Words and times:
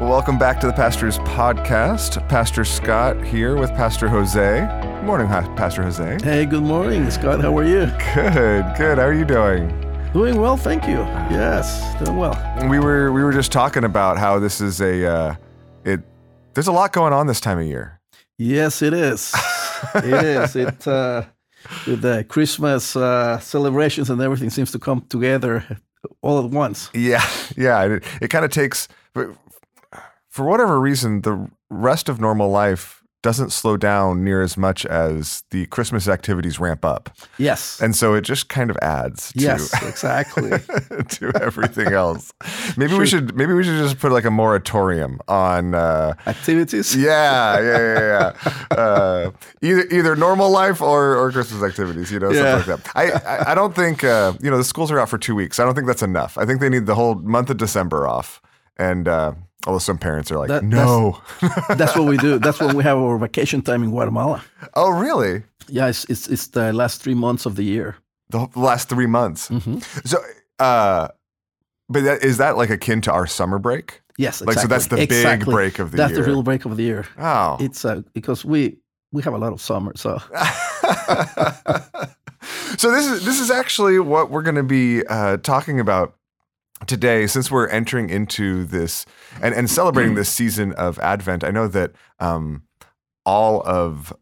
Welcome 0.00 0.38
back 0.38 0.58
to 0.60 0.66
the 0.66 0.72
Pastor's 0.72 1.18
Podcast. 1.18 2.26
Pastor 2.26 2.64
Scott 2.64 3.22
here 3.22 3.58
with 3.58 3.68
Pastor 3.72 4.08
Jose. 4.08 4.60
Good 4.96 5.04
morning, 5.04 5.28
Pastor 5.28 5.82
Jose. 5.82 6.16
Hey, 6.22 6.46
good 6.46 6.62
morning, 6.62 7.10
Scott. 7.10 7.42
How 7.42 7.56
are 7.58 7.64
you? 7.64 7.84
Good, 8.14 8.64
good. 8.78 8.96
How 8.96 9.04
are 9.04 9.12
you 9.12 9.26
doing? 9.26 9.68
Doing 10.14 10.40
well, 10.40 10.56
thank 10.56 10.88
you. 10.88 11.00
Yes, 11.28 12.02
doing 12.02 12.16
well. 12.16 12.32
We 12.70 12.78
were 12.78 13.12
we 13.12 13.22
were 13.22 13.30
just 13.30 13.52
talking 13.52 13.84
about 13.84 14.16
how 14.16 14.38
this 14.38 14.62
is 14.62 14.80
a 14.80 15.06
uh, 15.06 15.34
it. 15.84 16.00
There's 16.54 16.68
a 16.68 16.72
lot 16.72 16.94
going 16.94 17.12
on 17.12 17.26
this 17.26 17.38
time 17.38 17.58
of 17.58 17.66
year. 17.66 18.00
Yes, 18.38 18.80
it 18.80 18.94
is. 18.94 19.34
it 19.96 20.24
is. 20.24 20.56
It 20.56 20.88
uh, 20.88 21.24
with 21.86 22.00
the 22.00 22.24
Christmas 22.26 22.96
uh, 22.96 23.38
celebrations 23.40 24.08
and 24.08 24.22
everything 24.22 24.48
seems 24.48 24.72
to 24.72 24.78
come 24.78 25.02
together 25.10 25.62
all 26.22 26.42
at 26.42 26.50
once. 26.50 26.88
Yeah, 26.94 27.22
yeah. 27.56 27.84
It, 27.84 28.04
it 28.22 28.28
kind 28.28 28.46
of 28.46 28.50
takes, 28.50 28.88
for 30.30 30.44
whatever 30.46 30.80
reason, 30.80 31.20
the 31.22 31.50
rest 31.68 32.08
of 32.08 32.20
normal 32.20 32.48
life 32.50 32.96
doesn't 33.22 33.50
slow 33.52 33.76
down 33.76 34.24
near 34.24 34.40
as 34.40 34.56
much 34.56 34.86
as 34.86 35.42
the 35.50 35.66
Christmas 35.66 36.08
activities 36.08 36.58
ramp 36.58 36.86
up, 36.86 37.10
Yes. 37.36 37.78
and 37.78 37.94
so 37.94 38.14
it 38.14 38.22
just 38.22 38.48
kind 38.48 38.70
of 38.70 38.78
adds 38.80 39.30
to 39.34 39.40
yes, 39.40 39.74
exactly. 39.82 40.48
to 41.18 41.30
everything 41.42 41.88
else. 41.92 42.32
Maybe 42.78 42.96
we 42.96 43.06
should 43.06 43.36
maybe 43.36 43.52
we 43.52 43.62
should 43.62 43.76
just 43.76 43.98
put 43.98 44.10
like 44.10 44.24
a 44.24 44.30
moratorium 44.30 45.20
on. 45.28 45.74
Uh, 45.74 46.14
Activities. 46.26 46.96
yeah, 46.96 47.60
yeah, 47.60 47.78
yeah, 47.78 48.32
yeah. 48.70 48.76
Uh, 48.78 49.30
either 49.60 49.84
either 49.90 50.16
normal 50.16 50.48
life 50.50 50.80
or, 50.80 51.14
or 51.16 51.30
Christmas 51.30 51.62
activities, 51.62 52.10
you 52.10 52.20
know, 52.20 52.30
Yeah. 52.32 52.62
something 52.64 52.74
like 52.94 53.12
that. 53.12 53.26
I, 53.28 53.34
I 53.34 53.52
I 53.52 53.54
don't 53.54 53.74
think 53.76 54.02
uh, 54.02 54.32
you 54.40 54.50
know 54.50 54.56
the 54.56 54.64
schools 54.64 54.90
are 54.90 54.98
out 54.98 55.10
for 55.10 55.18
two 55.18 55.34
weeks. 55.34 55.60
I 55.60 55.64
don't 55.66 55.74
think 55.74 55.88
that's 55.88 56.02
enough. 56.02 56.38
I 56.38 56.46
think 56.46 56.60
they 56.62 56.70
need 56.70 56.86
the 56.86 56.94
whole 56.94 57.16
month 57.16 57.50
of 57.50 57.58
December 57.58 58.08
off. 58.08 58.40
And 58.78 59.06
uh, 59.08 59.34
although 59.66 59.78
some 59.78 59.98
parents 59.98 60.30
are 60.32 60.38
like, 60.38 60.48
That- 60.48 60.64
no, 60.64 61.20
That's 61.76 61.94
what 61.96 62.06
we 62.06 62.16
do. 62.16 62.38
That's 62.38 62.60
when 62.60 62.76
we 62.76 62.82
have 62.84 62.98
our 62.98 63.18
vacation 63.18 63.62
time 63.62 63.82
in 63.82 63.90
Guatemala. 63.90 64.42
oh 64.74 64.90
really? 64.90 65.42
Yeah, 65.68 65.88
it's 65.88 66.04
it's, 66.10 66.28
it's 66.28 66.48
the 66.48 66.72
last 66.72 67.02
three 67.02 67.14
months 67.14 67.46
of 67.46 67.54
the 67.56 67.62
year. 67.64 67.96
The 68.30 68.46
last 68.56 68.88
three 68.88 69.06
months. 69.06 69.48
hmm 69.48 69.78
So, 70.04 70.18
uh, 70.58 71.08
but 71.88 72.04
that, 72.04 72.22
is 72.24 72.36
that 72.38 72.56
like 72.56 72.70
akin 72.70 73.00
to 73.02 73.12
our 73.12 73.26
summer 73.26 73.58
break? 73.58 74.00
Yes, 74.18 74.40
Like, 74.42 74.58
so 74.58 74.66
that's 74.68 74.88
the 74.88 74.96
big 74.96 75.44
break 75.46 75.78
of 75.78 75.90
the 75.92 75.96
That's 75.96 76.10
year. 76.10 76.16
That's 76.18 76.26
the 76.26 76.32
real 76.32 76.42
break 76.42 76.64
of 76.66 76.76
the 76.76 76.82
year. 76.82 77.06
Oh, 77.18 77.56
It's 77.58 77.84
uh, 77.84 78.02
because 78.12 78.44
we 78.44 78.76
we 79.12 79.22
have 79.22 79.34
a 79.34 79.38
lot 79.38 79.52
of 79.52 79.60
summer, 79.60 79.92
so 79.96 80.18
so 82.76 82.90
this 82.90 83.06
is 83.06 83.24
this 83.24 83.40
is 83.40 83.50
actually 83.50 83.98
what 83.98 84.30
we're 84.30 84.42
going 84.42 84.56
to 84.56 84.62
be 84.62 85.04
uh, 85.06 85.36
talking 85.38 85.80
about 85.80 86.14
today, 86.86 87.26
since 87.26 87.50
we're 87.50 87.68
entering 87.68 88.10
into 88.10 88.64
this 88.64 89.06
and, 89.42 89.54
and 89.54 89.70
celebrating 89.70 90.14
this 90.14 90.28
season 90.32 90.72
of 90.72 90.98
Advent. 91.00 91.44
I 91.44 91.50
know 91.50 91.68
that 91.68 91.92
um, 92.18 92.62
all 93.24 93.62
of 93.64 94.12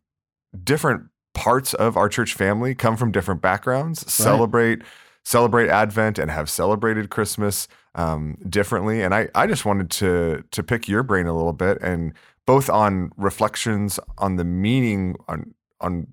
different 0.64 1.08
parts 1.34 1.74
of 1.74 1.96
our 1.96 2.08
church 2.08 2.34
family 2.34 2.74
come 2.74 2.96
from 2.96 3.12
different 3.12 3.40
backgrounds, 3.40 4.10
celebrate 4.12 4.82
celebrate 5.24 5.68
Advent, 5.68 6.18
and 6.18 6.30
have 6.30 6.48
celebrated 6.48 7.10
Christmas 7.10 7.68
um, 7.94 8.38
differently. 8.48 9.02
And 9.02 9.14
I 9.14 9.28
I 9.34 9.46
just 9.46 9.64
wanted 9.64 9.90
to 9.92 10.44
to 10.50 10.62
pick 10.62 10.88
your 10.88 11.02
brain 11.02 11.26
a 11.26 11.36
little 11.36 11.52
bit 11.52 11.78
and 11.80 12.12
both 12.46 12.70
on 12.70 13.12
reflections 13.16 14.00
on 14.16 14.36
the 14.36 14.44
meaning 14.44 15.16
on 15.28 15.54
on 15.80 16.08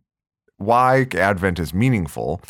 why 0.58 1.08
Advent 1.16 1.60
is 1.60 1.74
meaningful, 1.74 2.42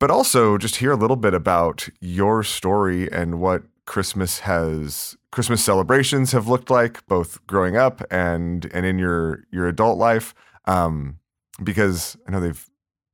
but 0.00 0.10
also 0.10 0.58
just 0.58 0.76
hear 0.76 0.90
a 0.90 0.96
little 0.96 1.16
bit 1.16 1.34
about 1.34 1.88
your 2.00 2.42
story 2.42 3.10
and 3.12 3.40
what 3.40 3.62
Christmas 3.86 4.40
has 4.40 5.16
Christmas 5.30 5.62
celebrations 5.64 6.32
have 6.32 6.48
looked 6.48 6.70
like, 6.70 7.06
both 7.06 7.38
growing 7.46 7.76
up 7.76 8.02
and 8.10 8.68
and 8.74 8.84
in 8.84 8.98
your 8.98 9.44
your 9.52 9.68
adult 9.68 9.96
life. 9.98 10.34
Um, 10.66 11.18
because 11.62 12.16
I 12.26 12.32
know 12.32 12.40
they've 12.40 12.66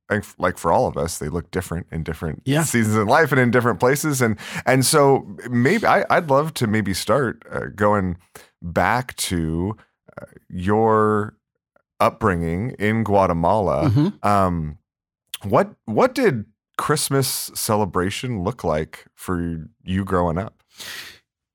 I 0.09 0.13
think 0.15 0.25
like 0.37 0.57
for 0.57 0.71
all 0.71 0.87
of 0.87 0.95
us, 0.97 1.17
they 1.17 1.27
look 1.29 1.51
different 1.51 1.87
in 1.91 2.01
different 2.03 2.41
Yeah. 2.45 2.63
seasons 2.63 2.95
in 2.95 3.07
life 3.07 3.31
and 3.33 3.41
in 3.41 3.51
different 3.51 3.79
places, 3.79 4.21
and 4.21 4.37
and 4.65 4.85
so 4.85 5.27
maybe 5.49 5.85
I, 5.85 6.05
I'd 6.09 6.29
love 6.29 6.53
to 6.55 6.67
maybe 6.67 6.93
start 6.93 7.43
uh, 7.51 7.65
going 7.75 8.17
back 8.61 9.15
to 9.17 9.75
uh, 10.21 10.25
your 10.49 11.35
upbringing 11.99 12.71
in 12.79 13.03
Guatemala. 13.03 13.89
Mhm. 13.89 14.25
Um, 14.25 14.77
what 15.43 15.73
what 15.85 16.15
did 16.15 16.45
Christmas 16.77 17.51
celebration 17.53 18.43
look 18.43 18.63
like 18.63 19.05
for 19.15 19.67
you 19.83 20.05
growing 20.05 20.37
up? 20.37 20.63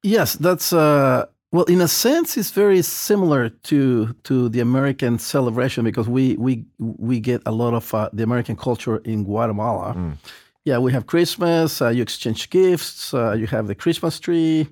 Yes, 0.03 0.35
that's 0.35 0.73
uh 0.73 1.27
well 1.53 1.65
in 1.65 1.81
a 1.81 1.89
sense 1.89 2.37
it's 2.37 2.51
very 2.51 2.83
similar 2.83 3.49
to 3.49 4.15
to 4.25 4.49
the 4.49 4.61
American 4.61 5.19
celebration 5.19 5.85
because 5.85 6.09
we 6.09 6.37
we 6.37 6.65
we 6.79 7.21
get 7.21 7.41
a 7.47 7.53
lot 7.53 7.75
of 7.75 7.95
uh, 7.95 8.09
the 8.13 8.23
American 8.23 8.57
culture 8.57 8.99
in 8.99 9.25
Guatemala. 9.25 9.95
Mm. 9.95 10.17
Yeah, 10.65 10.79
we 10.79 10.93
have 10.93 11.07
Christmas, 11.07 11.83
uh, 11.83 11.89
you 11.89 12.03
exchange 12.03 12.49
gifts, 12.51 13.13
uh, 13.13 13.33
you 13.33 13.49
have 13.49 13.67
the 13.67 13.75
Christmas 13.75 14.21
tree. 14.21 14.69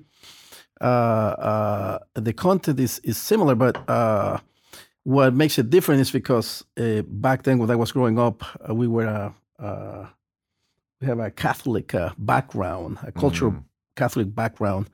Uh, 0.79 0.83
uh, 0.83 1.99
the 2.15 2.33
content 2.33 2.79
is 2.79 2.99
is 3.03 3.17
similar, 3.17 3.55
but 3.55 3.77
uh, 3.89 4.37
what 5.03 5.33
makes 5.33 5.57
it 5.59 5.69
different 5.69 6.01
is 6.01 6.11
because 6.11 6.63
uh, 6.77 7.01
back 7.07 7.43
then 7.43 7.59
when 7.59 7.69
I 7.69 7.75
was 7.75 7.91
growing 7.91 8.19
up, 8.19 8.43
uh, 8.67 8.73
we 8.73 8.87
were 8.87 9.07
uh, 9.07 9.31
uh, 9.63 10.07
we 10.07 10.20
have 11.01 11.19
a 11.19 11.31
Catholic 11.31 11.93
uh, 11.95 12.11
background, 12.17 12.97
a 13.03 13.11
cultural 13.11 13.51
Mm. 13.51 13.63
Catholic 13.95 14.33
background 14.35 14.89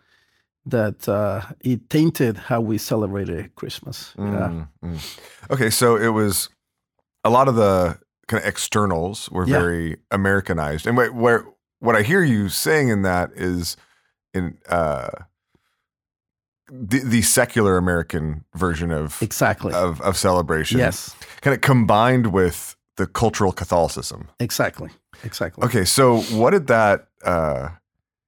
that 0.66 1.08
uh, 1.08 1.42
it 1.62 1.90
tainted 1.90 2.38
how 2.38 2.60
we 2.62 2.78
celebrated 2.78 3.54
Christmas. 3.56 4.14
Yeah. 4.18 4.24
Mm, 4.50 4.68
mm. 4.84 5.20
Okay, 5.50 5.70
so 5.70 5.96
it 5.96 6.10
was 6.10 6.50
a 7.24 7.30
lot 7.30 7.48
of 7.48 7.56
the 7.56 7.98
kind 8.28 8.42
of 8.44 8.48
externals 8.50 9.30
were 9.32 9.46
Yeah. 9.48 9.60
very 9.60 9.98
Americanized, 10.12 10.88
and 10.88 10.98
where, 10.98 11.12
where 11.14 11.46
what 11.80 11.96
I 11.96 12.02
hear 12.02 12.24
you 12.24 12.50
saying 12.50 12.90
in 12.90 13.04
that 13.04 13.32
is 13.36 13.78
in 14.34 14.58
uh, 14.70 15.10
the 16.70 17.00
the 17.00 17.22
secular 17.22 17.78
American 17.78 18.44
version 18.56 18.92
of 18.92 19.22
Exactly. 19.22 19.74
of, 19.74 20.02
of 20.02 20.18
celebration, 20.18 20.80
yes. 20.80 21.16
kind 21.42 21.54
of 21.56 21.62
combined 21.62 22.28
with 22.34 22.76
the 22.98 23.08
cultural 23.08 23.52
Catholicism. 23.54 24.28
Exactly. 24.40 24.90
Exactly. 25.24 25.66
Okay, 25.66 25.86
so 25.86 26.20
what 26.22 26.52
did 26.52 26.68
that? 26.68 27.08
Uh, 27.24 27.70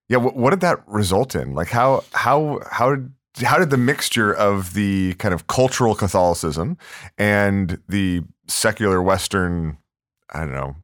yeah, 0.08 0.18
what, 0.18 0.36
what 0.36 0.50
did 0.50 0.62
that 0.62 0.88
result 0.88 1.36
in? 1.36 1.54
Like 1.54 1.70
how 1.70 2.04
how 2.14 2.60
how 2.72 2.96
did 2.96 3.14
how 3.44 3.58
did 3.58 3.70
the 3.70 3.78
mixture 3.78 4.34
of 4.34 4.74
the 4.74 5.14
kind 5.16 5.34
of 5.34 5.48
cultural 5.48 5.96
Catholicism 5.96 6.78
and 7.18 7.82
the 7.88 8.24
secular 8.48 9.02
Western, 9.02 9.78
I 10.32 10.40
don't 10.40 10.54
know, 10.54 10.76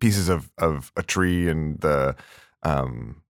pieces 0.00 0.28
of 0.28 0.50
of 0.58 0.92
a 0.96 1.02
tree 1.02 1.48
and 1.48 1.80
the 1.80 2.16
um, 2.62 3.22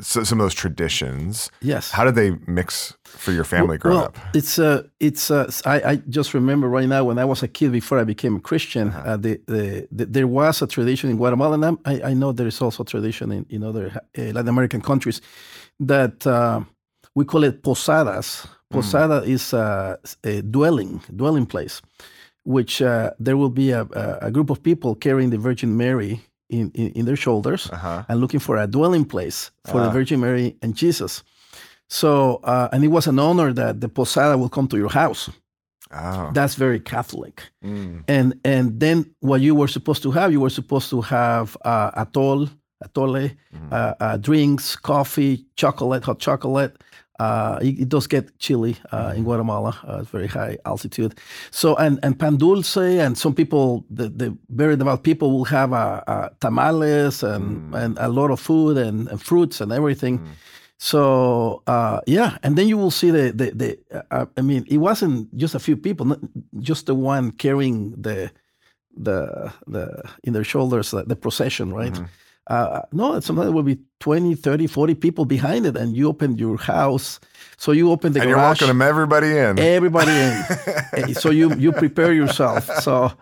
so, 0.00 0.24
some 0.24 0.40
of 0.40 0.44
those 0.44 0.54
traditions. 0.54 1.50
Yes. 1.62 1.90
How 1.90 2.04
did 2.04 2.14
they 2.14 2.36
mix 2.46 2.94
for 3.04 3.32
your 3.32 3.44
family 3.44 3.78
growing 3.78 3.98
well, 3.98 4.06
up? 4.06 4.18
It's 4.34 4.58
uh, 4.58 4.82
it's 4.98 5.30
uh, 5.30 5.50
I, 5.64 5.92
I 5.92 5.96
just 6.08 6.34
remember 6.34 6.68
right 6.68 6.88
now 6.88 7.04
when 7.04 7.18
I 7.18 7.24
was 7.24 7.42
a 7.42 7.48
kid 7.48 7.72
before 7.72 7.98
I 7.98 8.04
became 8.04 8.36
a 8.36 8.40
Christian, 8.40 8.88
Uh-huh. 8.88 9.10
uh, 9.12 9.16
the, 9.16 9.40
the, 9.46 9.88
the 9.90 10.06
there 10.06 10.26
was 10.26 10.62
a 10.62 10.66
tradition 10.66 11.10
in 11.10 11.16
Guatemala, 11.16 11.54
and 11.54 11.78
I 11.86 12.10
I 12.10 12.14
know 12.14 12.32
there 12.32 12.48
is 12.48 12.60
also 12.62 12.82
a 12.82 12.86
tradition 12.86 13.32
in 13.32 13.46
in 13.48 13.62
other 13.62 13.86
uh, 14.18 14.32
Latin 14.32 14.48
American 14.48 14.80
countries 14.80 15.20
that 15.86 16.26
uh, 16.26 16.60
we 17.14 17.24
call 17.24 17.44
it 17.44 17.62
posadas. 17.62 18.46
Mm. 18.46 18.74
Posada 18.74 19.22
is 19.24 19.52
a, 19.52 19.98
a 20.24 20.42
dwelling 20.42 21.00
dwelling 21.16 21.46
place, 21.46 21.80
which 22.44 22.80
uh, 22.82 23.10
there 23.24 23.36
will 23.36 23.50
be 23.50 23.72
a, 23.72 23.82
a, 23.92 24.26
a 24.26 24.30
group 24.30 24.50
of 24.50 24.60
people 24.62 24.94
carrying 24.94 25.30
the 25.30 25.38
Virgin 25.38 25.76
Mary 25.76 26.20
in, 26.50 26.70
in, 26.74 26.90
in 26.98 27.04
their 27.06 27.16
shoulders 27.16 27.68
Uh 27.72 27.76
huh. 27.76 28.02
and 28.08 28.20
looking 28.20 28.40
for 28.40 28.56
a 28.56 28.66
dwelling 28.66 29.04
place 29.06 29.50
for 29.64 29.80
Ah. 29.80 29.84
the 29.84 29.90
Virgin 29.90 30.20
Mary 30.20 30.56
and 30.62 30.74
Jesus. 30.74 31.22
So, 31.88 32.40
uh, 32.44 32.68
and 32.72 32.84
it 32.84 32.88
was 32.88 33.06
an 33.06 33.18
honor 33.18 33.52
that 33.52 33.80
the 33.80 33.88
posada 33.88 34.36
will 34.38 34.48
come 34.48 34.68
to 34.68 34.76
your 34.76 34.90
house. 34.92 35.30
Oh. 35.92 36.30
That's 36.32 36.54
very 36.54 36.78
Catholic. 36.80 37.42
Mm. 37.64 38.04
And 38.06 38.34
and 38.44 38.78
then 38.80 39.04
what 39.20 39.40
you 39.40 39.56
were 39.56 39.68
supposed 39.68 40.02
to 40.02 40.10
have, 40.12 40.30
you 40.32 40.40
were 40.40 40.50
supposed 40.50 40.88
to 40.90 41.00
have 41.00 41.56
uh, 41.64 41.90
atol, 42.04 42.48
atole, 42.84 43.30
Mm. 43.52 43.72
uh, 43.72 43.94
uh, 44.00 44.16
drinks, 44.18 44.76
coffee, 44.76 45.44
chocolate, 45.56 46.04
hot 46.04 46.20
chocolate. 46.20 46.72
Uh, 47.20 47.58
it, 47.60 47.80
it 47.80 47.88
does 47.88 48.06
get 48.06 48.24
chilly 48.38 48.74
uh, 48.92 49.12
in 49.16 49.24
Guatemala. 49.24 49.72
Uh, 49.86 50.00
it's 50.00 50.10
very 50.10 50.26
high 50.26 50.56
altitude. 50.64 51.12
So 51.50 51.76
and 51.76 51.98
and 52.02 52.18
pan 52.18 52.38
dulce 52.38 52.76
and 53.04 53.18
some 53.18 53.34
people, 53.34 53.84
the, 53.98 54.08
the 54.08 54.28
very 54.48 54.76
devout 54.76 55.02
people 55.02 55.28
will 55.30 55.48
have 55.58 55.70
uh, 55.72 56.00
uh, 56.06 56.28
tamales 56.40 57.22
and 57.22 57.74
and 57.74 57.98
a 57.98 58.08
lot 58.08 58.30
of 58.30 58.40
food 58.40 58.78
and, 58.78 59.08
and 59.10 59.20
fruits 59.20 59.60
and 59.60 59.70
everything. 59.72 60.18
So 60.78 61.62
uh, 61.66 62.00
yeah, 62.06 62.38
and 62.42 62.56
then 62.56 62.66
you 62.68 62.78
will 62.78 62.90
see 62.90 63.10
the 63.10 63.32
the, 63.32 63.50
the 63.60 63.70
uh, 64.10 64.26
I 64.38 64.42
mean, 64.42 64.64
it 64.68 64.78
wasn't 64.78 65.28
just 65.36 65.54
a 65.54 65.58
few 65.58 65.76
people, 65.76 66.06
not 66.06 66.20
just 66.60 66.86
the 66.86 66.94
one 66.94 67.32
carrying 67.32 68.02
the 68.02 68.30
the 68.96 69.52
the 69.66 69.84
in 70.24 70.32
their 70.32 70.44
shoulders 70.44 70.90
the, 70.90 71.04
the 71.04 71.16
procession, 71.16 71.74
right? 71.74 72.00
Uh, 72.46 72.82
no, 72.92 73.20
sometimes 73.20 73.46
there 73.46 73.52
will 73.54 73.62
be 73.62 73.78
20, 74.00 74.34
30, 74.34 74.66
40 74.66 74.94
people 74.94 75.24
behind 75.24 75.66
it, 75.66 75.76
and 75.76 75.96
you 75.96 76.08
open 76.08 76.38
your 76.38 76.56
house. 76.58 77.20
So 77.56 77.72
you 77.72 77.90
open 77.90 78.12
the 78.12 78.20
and 78.20 78.28
you're 78.30 78.38
welcoming 78.38 78.80
everybody 78.82 79.36
in. 79.36 79.58
Everybody 79.58 80.10
in. 80.12 80.42
Eh, 80.92 81.12
so 81.12 81.30
you 81.30 81.54
you 81.54 81.72
prepare 81.72 82.12
yourself. 82.12 82.66
So, 82.82 83.12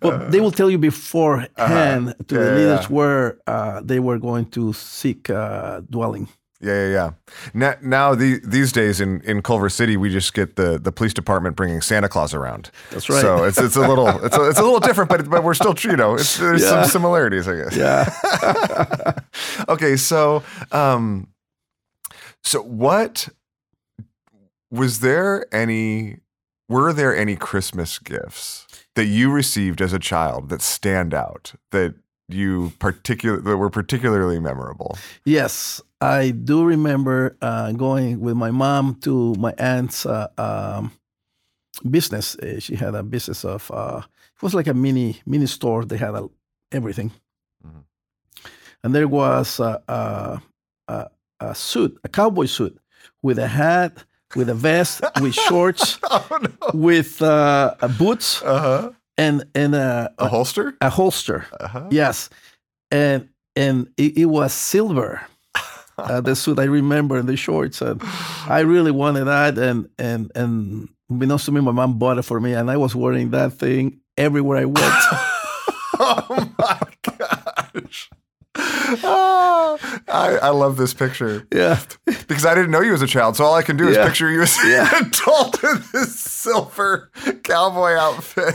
but 0.00 0.30
they 0.30 0.40
will 0.40 0.52
tell 0.52 0.70
you 0.70 0.78
beforehand 0.78 1.50
to 1.56 1.62
Uh-huh. 1.64 2.04
Yeah, 2.30 2.38
the 2.44 2.54
leaders 2.56 2.86
yeah. 2.86 2.94
where 2.96 3.38
uh, 3.46 3.80
they 3.82 3.98
were 4.00 4.18
going 4.18 4.46
to 4.50 4.72
seek 4.72 5.30
uh, 5.30 5.80
dwelling. 5.90 6.28
Yeah, 6.60 6.86
yeah, 6.86 6.88
yeah. 6.92 7.10
Now, 7.54 7.74
now 7.82 8.14
the, 8.16 8.40
these 8.44 8.72
days 8.72 9.00
in, 9.00 9.20
in 9.20 9.42
Culver 9.42 9.68
City, 9.68 9.96
we 9.96 10.10
just 10.10 10.34
get 10.34 10.56
the, 10.56 10.76
the 10.76 10.90
police 10.90 11.14
department 11.14 11.54
bringing 11.54 11.80
Santa 11.80 12.08
Claus 12.08 12.34
around. 12.34 12.72
That's 12.90 13.08
right. 13.08 13.20
So 13.20 13.44
it's 13.44 13.58
it's 13.58 13.76
a 13.76 13.86
little 13.86 14.08
it's 14.24 14.36
a, 14.36 14.48
it's 14.48 14.58
a 14.58 14.62
little 14.64 14.80
different, 14.80 15.08
but 15.08 15.30
but 15.30 15.44
we're 15.44 15.54
still 15.54 15.76
you 15.84 15.96
know 15.96 16.14
it's, 16.14 16.36
there's 16.36 16.62
Yeah. 16.62 16.82
some 16.82 16.84
similarities, 16.90 17.46
I 17.46 17.56
guess. 17.62 17.76
Yeah. 17.76 19.12
okay, 19.68 19.96
so 19.96 20.42
um, 20.72 21.28
so 22.42 22.60
what 22.62 23.28
was 24.70 24.98
there 25.00 25.46
any 25.54 26.18
were 26.68 26.92
there 26.92 27.16
any 27.16 27.36
Christmas 27.36 27.98
gifts 28.00 28.66
that 28.96 29.06
you 29.06 29.30
received 29.30 29.80
as 29.80 29.92
a 29.92 29.98
child 30.00 30.48
that 30.48 30.60
stand 30.60 31.14
out 31.14 31.52
that 31.70 31.94
you 32.28 32.72
particular 32.78 33.40
that 33.40 33.56
were 33.56 33.70
particularly 33.70 34.38
memorable? 34.40 34.98
Yes, 35.24 35.80
I 36.00 36.30
do 36.30 36.64
remember 36.64 37.36
uh, 37.42 37.72
going 37.72 38.20
with 38.20 38.36
my 38.36 38.50
mom 38.50 38.96
to 39.02 39.34
my 39.38 39.54
aunt's 39.58 40.04
uh, 40.06 40.28
um, 40.38 40.92
business. 41.90 42.36
Uh, 42.36 42.60
she 42.60 42.76
had 42.76 42.94
a 42.94 43.02
business 43.02 43.44
of 43.44 43.70
uh, 43.70 44.02
it 44.36 44.42
was 44.42 44.54
like 44.54 44.66
a 44.66 44.74
mini 44.74 45.20
mini 45.26 45.46
store. 45.46 45.84
They 45.84 45.96
had 45.96 46.14
a, 46.14 46.28
everything, 46.72 47.10
Mhm. 47.66 47.84
and 48.84 48.94
there 48.94 49.08
was 49.08 49.60
a, 49.60 49.82
a, 49.88 50.40
a, 50.88 51.10
a 51.40 51.54
suit, 51.54 51.98
a 52.04 52.08
cowboy 52.08 52.46
suit, 52.46 52.78
with 53.22 53.38
a 53.38 53.48
hat, 53.48 54.04
with 54.36 54.48
a 54.50 54.54
vest, 54.54 55.02
with 55.20 55.34
shorts, 55.34 55.98
Oh 56.10 56.38
no. 56.42 56.50
with 56.74 57.22
uh, 57.22 57.74
boots, 57.98 58.42
Uh-huh. 58.42 58.90
And 59.18 59.44
and 59.54 59.74
a, 59.74 60.10
A 60.18 60.28
holster? 60.28 60.74
a 60.80 60.88
holster. 60.88 61.46
Uh-huh. 61.60 61.88
Yes, 61.90 62.30
and 62.90 63.28
and 63.56 63.88
it, 63.96 64.16
it 64.16 64.26
was 64.26 64.52
silver. 64.52 65.20
Uh, 65.98 66.20
the 66.20 66.36
suit 66.36 66.60
I 66.60 66.64
remember 66.64 67.18
and 67.18 67.28
the 67.28 67.36
shorts, 67.36 67.82
and 67.82 68.00
I 68.48 68.60
really 68.60 68.92
wanted 68.92 69.24
that. 69.24 69.58
And 69.58 69.88
and 69.98 70.30
and 70.36 70.88
unbeknownst 71.10 71.46
to 71.46 71.52
me, 71.52 71.60
my 71.60 71.72
mom 71.72 71.98
bought 71.98 72.18
it 72.18 72.22
for 72.22 72.38
me, 72.40 72.54
and 72.54 72.70
I 72.70 72.76
was 72.76 72.94
wearing 72.94 73.30
that 73.32 73.54
thing 73.54 74.00
everywhere 74.16 74.58
I 74.58 74.64
went. 74.64 74.78
oh 75.98 76.52
my 76.56 76.80
gosh. 77.02 78.10
Oh, 78.60 79.78
I, 80.08 80.38
I 80.42 80.48
love 80.50 80.76
this 80.76 80.94
picture 80.94 81.46
yeah, 81.52 81.78
because 82.26 82.44
I 82.44 82.54
didn't 82.54 82.70
know 82.70 82.80
you 82.80 82.92
as 82.94 83.02
a 83.02 83.06
child, 83.06 83.36
so 83.36 83.44
all 83.44 83.54
I 83.54 83.62
can 83.62 83.76
do 83.76 83.88
is 83.88 83.96
Yeah. 83.96 84.06
picture 84.06 84.30
you 84.30 84.42
as 84.42 84.56
Yeah. 84.64 84.88
an 84.96 85.06
adult 85.06 85.62
in 85.62 85.82
this 85.92 86.18
silver 86.18 87.10
cowboy 87.44 87.92
outfit. 87.94 88.54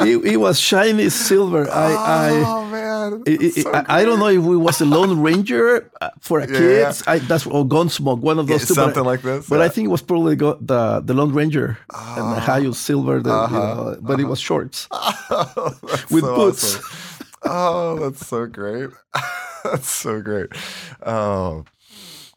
it, 0.00 0.24
it 0.24 0.36
was 0.38 0.58
shiny 0.58 1.08
silver. 1.10 1.68
I 1.70 1.94
I. 1.94 2.30
oh 2.46 2.64
man, 2.66 3.22
It, 3.26 3.62
so 3.62 3.70
I, 3.72 4.00
I 4.00 4.04
don't 4.04 4.18
know 4.18 4.28
if 4.28 4.42
we 4.42 4.56
was 4.56 4.80
a 4.80 4.84
Lone 4.86 5.20
Ranger 5.22 5.90
uh, 6.00 6.10
for 6.20 6.40
a 6.40 6.46
Yeah, 6.50 6.58
kids. 6.58 7.02
I, 7.06 7.18
that's 7.18 7.46
or 7.46 7.64
Gunsmoke, 7.64 8.20
one 8.20 8.38
of 8.38 8.46
those 8.46 8.66
two. 8.66 8.74
something 8.74 9.04
but, 9.04 9.10
like 9.10 9.22
this. 9.22 9.48
but 9.48 9.58
yeah. 9.58 9.64
I 9.66 9.68
think 9.68 9.86
it 9.86 9.90
was 9.90 10.02
probably 10.02 10.34
the 10.34 11.00
the 11.04 11.14
Lone 11.14 11.32
Ranger 11.32 11.78
and 11.92 12.32
the 12.32 12.40
Hi-Yo 12.40 12.72
silver. 12.72 13.20
The, 13.20 13.32
Uh-huh, 13.32 13.58
know, 13.58 13.96
but 14.00 14.18
it 14.20 14.24
was 14.26 14.40
shorts. 14.40 14.88
Oh, 15.30 15.72
With 16.10 16.22
so 16.24 16.36
boots. 16.36 16.76
awesome. 16.76 17.13
Oh, 17.44 17.98
that's 18.00 18.26
so 18.26 18.46
great. 18.46 18.90
that's 19.64 19.90
so 19.90 20.20
great. 20.20 20.48
Oh 21.04 21.64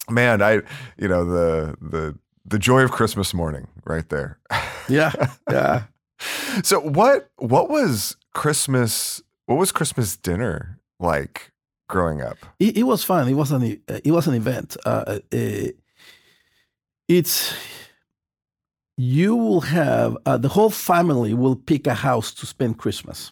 man, 0.10 0.42
I 0.42 0.62
you 0.98 1.08
know 1.08 1.26
the 1.26 1.76
the 1.82 2.18
the 2.46 2.60
joy 2.60 2.82
of 2.82 2.92
Christmas 2.92 3.34
morning 3.34 3.68
right 3.86 4.08
there. 4.10 4.40
Yeah, 4.90 5.12
yeah. 5.50 5.84
So 6.64 6.80
what 6.80 7.30
what 7.36 7.70
was 7.70 8.18
Christmas 8.34 9.22
what 9.46 9.58
was 9.60 9.72
Christmas 9.72 10.18
dinner 10.18 10.80
like 11.00 11.52
growing 11.88 12.22
up? 12.22 12.38
It, 12.60 12.78
it 12.78 12.84
was 12.84 13.04
fun. 13.04 13.28
It 13.28 13.36
was 13.36 13.52
an 13.52 13.80
it 13.88 14.12
was 14.12 14.28
an 14.28 14.34
event. 14.34 14.78
Uh, 14.84 15.20
uh, 15.32 15.68
it's 17.08 17.54
you 18.98 19.36
will 19.36 19.62
have 19.62 20.18
uh, 20.26 20.38
the 20.38 20.50
whole 20.50 20.72
family 20.72 21.34
will 21.36 21.56
pick 21.56 21.86
a 21.86 21.94
house 21.94 22.34
to 22.34 22.46
spend 22.48 22.80
Christmas. 22.80 23.32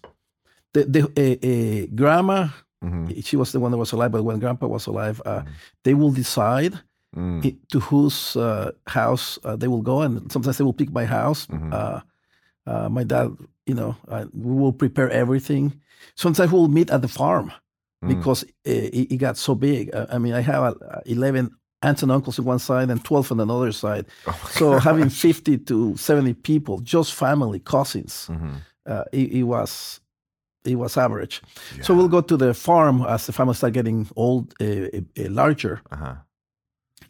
The 0.75 0.83
the 0.95 1.01
uh, 1.07 1.38
uh, 1.50 1.81
grandma 1.95 2.39
Mhm. 2.83 3.24
she 3.24 3.38
was 3.38 3.51
the 3.51 3.60
one 3.60 3.72
that 3.72 3.80
was 3.80 3.94
alive, 3.94 4.12
but 4.12 4.24
when 4.27 4.39
grandpa 4.39 4.68
was 4.68 4.86
alive, 4.88 5.18
uh, 5.25 5.42
Mhm. 5.42 5.48
they 5.83 5.94
will 5.95 6.12
decide 6.12 6.74
Mm. 7.16 7.45
i- 7.45 7.57
to 7.72 7.80
whose 7.80 8.36
uh, 8.36 8.72
house 9.00 9.39
uh, 9.48 9.56
they 9.56 9.69
will 9.72 9.81
go, 9.81 10.01
and 10.06 10.30
sometimes 10.31 10.57
they 10.57 10.66
will 10.68 10.75
pick 10.81 10.92
my 10.92 11.06
house. 11.06 11.48
Mhm. 11.48 11.72
Uh, 11.74 12.00
uh, 12.68 12.89
my 12.89 13.04
dad, 13.06 13.27
you 13.66 13.74
know, 13.80 13.95
uh, 14.12 14.25
we 14.33 14.54
will 14.62 14.74
prepare 14.74 15.10
everything. 15.10 15.74
Sometimes 16.16 16.51
we'll 16.51 16.68
meet 16.68 16.92
at 16.92 17.01
the 17.01 17.07
farm 17.07 17.48
Mm. 18.04 18.10
because 18.13 18.44
it, 18.66 19.12
it 19.13 19.18
got 19.18 19.38
so 19.38 19.56
big. 19.56 19.89
I 20.16 20.18
mean, 20.19 20.33
I 20.36 20.42
have 20.42 20.63
uh, 20.75 21.00
11 21.06 21.50
aunts 21.81 22.04
and 22.04 22.12
uncles 22.12 22.38
on 22.39 22.45
one 22.45 22.60
side 22.60 22.89
and 22.92 23.00
12 23.04 23.31
on 23.31 23.39
another 23.39 23.71
side. 23.71 24.06
Oh 24.28 24.36
So 24.60 24.66
gosh. 24.74 24.83
having 24.83 25.10
50 25.10 25.57
to 25.69 25.95
70 25.95 26.33
people, 26.33 26.75
just 26.83 27.13
family, 27.13 27.60
cousins, 27.60 28.30
it, 29.12 29.31
it 29.39 29.44
was 29.44 30.01
it 30.66 30.76
was 30.76 30.98
average. 30.98 31.42
So 31.82 31.94
we'll 31.96 32.10
go 32.10 32.22
to 32.22 32.38
the 32.38 32.54
farm 32.54 33.02
as 33.08 33.26
the 33.26 33.34
family 33.34 33.54
start 33.56 33.74
getting 33.74 34.08
old, 34.16 34.54
uh, 34.62 34.66
uh, 34.66 35.26
uh, 35.26 35.30
larger, 35.30 35.82
Uh-huh. 35.92 36.16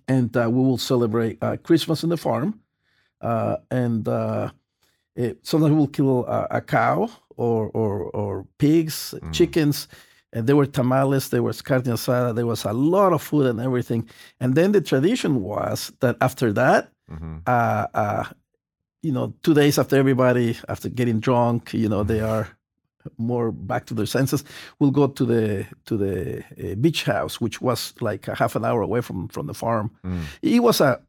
and 0.08 0.36
uh, 0.38 0.50
we 0.50 0.62
will 0.64 0.78
celebrate 0.78 1.38
uh, 1.42 1.58
Christmas 1.64 2.04
in 2.04 2.10
the 2.10 2.18
farm. 2.18 2.60
Uh, 3.22 3.56
and 3.72 4.08
uh, 4.08 4.50
eh, 5.18 5.34
sometimes 5.42 5.72
we 5.72 5.78
will 5.78 5.88
kill 5.88 6.26
a, 6.28 6.48
a 6.52 6.62
cow 6.62 7.10
or 7.38 7.70
or, 7.74 8.04
or 8.14 8.46
pigs, 8.58 9.14
Mm. 9.22 9.32
chickens. 9.34 9.88
And 10.34 10.48
there 10.48 10.56
were 10.58 10.66
tamales, 10.68 11.30
there 11.30 11.42
was 11.44 11.62
carne 11.62 11.84
asada, 11.84 12.34
there 12.36 12.46
was 12.46 12.66
a 12.66 12.74
lot 12.74 13.14
of 13.14 13.22
food 13.22 13.46
and 13.46 13.60
everything. 13.62 14.10
And 14.40 14.54
then 14.56 14.74
the 14.74 14.82
tradition 14.82 15.42
was 15.42 15.94
that 16.00 16.18
after 16.20 16.52
that, 16.54 16.90
Mhm. 17.10 17.42
uh, 17.48 17.88
uh, 17.94 18.24
you 19.02 19.14
know, 19.14 19.34
two 19.44 19.54
days 19.54 19.78
after 19.80 19.96
everybody, 19.98 20.58
after 20.68 20.90
getting 20.90 21.20
drunk, 21.22 21.74
you 21.74 21.88
know, 21.88 22.04
they 22.04 22.20
are 22.22 22.48
more 23.18 23.52
back 23.52 23.86
to 23.86 23.94
their 23.94 24.06
senses. 24.08 24.44
We'll 24.80 24.92
go 24.92 25.08
to 25.08 25.26
the 25.26 25.66
to 25.86 25.98
the 25.98 26.44
uh, 26.60 26.76
beach 26.76 27.04
house, 27.06 27.42
which 27.42 27.62
was 27.62 27.94
like 28.02 28.28
a 28.28 28.36
half 28.36 28.56
an 28.56 28.66
hour 28.66 28.82
away 28.82 29.02
from 29.02 29.28
from 29.30 29.48
the 29.48 29.54
farm. 29.54 29.90
Mm. 30.04 30.22
It 30.42 30.60
was 30.64 30.82
a 30.82 31.00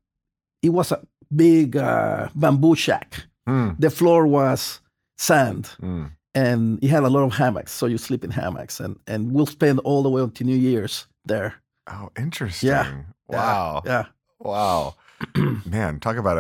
it 0.63 0.71
was 0.71 0.93
a 0.93 0.99
big 1.35 1.77
uh, 1.77 2.29
bamboo 2.35 2.75
shack. 2.77 3.25
Mm. 3.49 3.77
The 3.81 3.91
floor 3.91 4.27
was 4.27 4.81
sand, 5.19 5.71
Mm. 5.83 6.11
and 6.35 6.79
it 6.83 6.89
had 6.91 7.05
a 7.05 7.09
lot 7.09 7.25
of 7.25 7.33
hammocks. 7.35 7.73
So 7.73 7.87
you 7.87 7.99
sleep 7.99 8.25
in 8.25 8.31
hammocks, 8.31 8.81
and 8.81 8.97
and 9.07 9.33
we'll 9.33 9.47
spend 9.47 9.79
all 9.85 10.03
the 10.03 10.11
way 10.11 10.23
until 10.23 10.47
New 10.47 10.57
Year's 10.59 11.07
there. 11.29 11.55
Oh, 11.87 12.11
interesting. 12.17 12.69
Yeah. 12.71 13.03
Wow. 13.29 13.83
Yeah, 13.87 14.07
Wow. 14.39 14.95
Man, 15.65 16.01
talk 16.01 16.17
about 16.17 16.37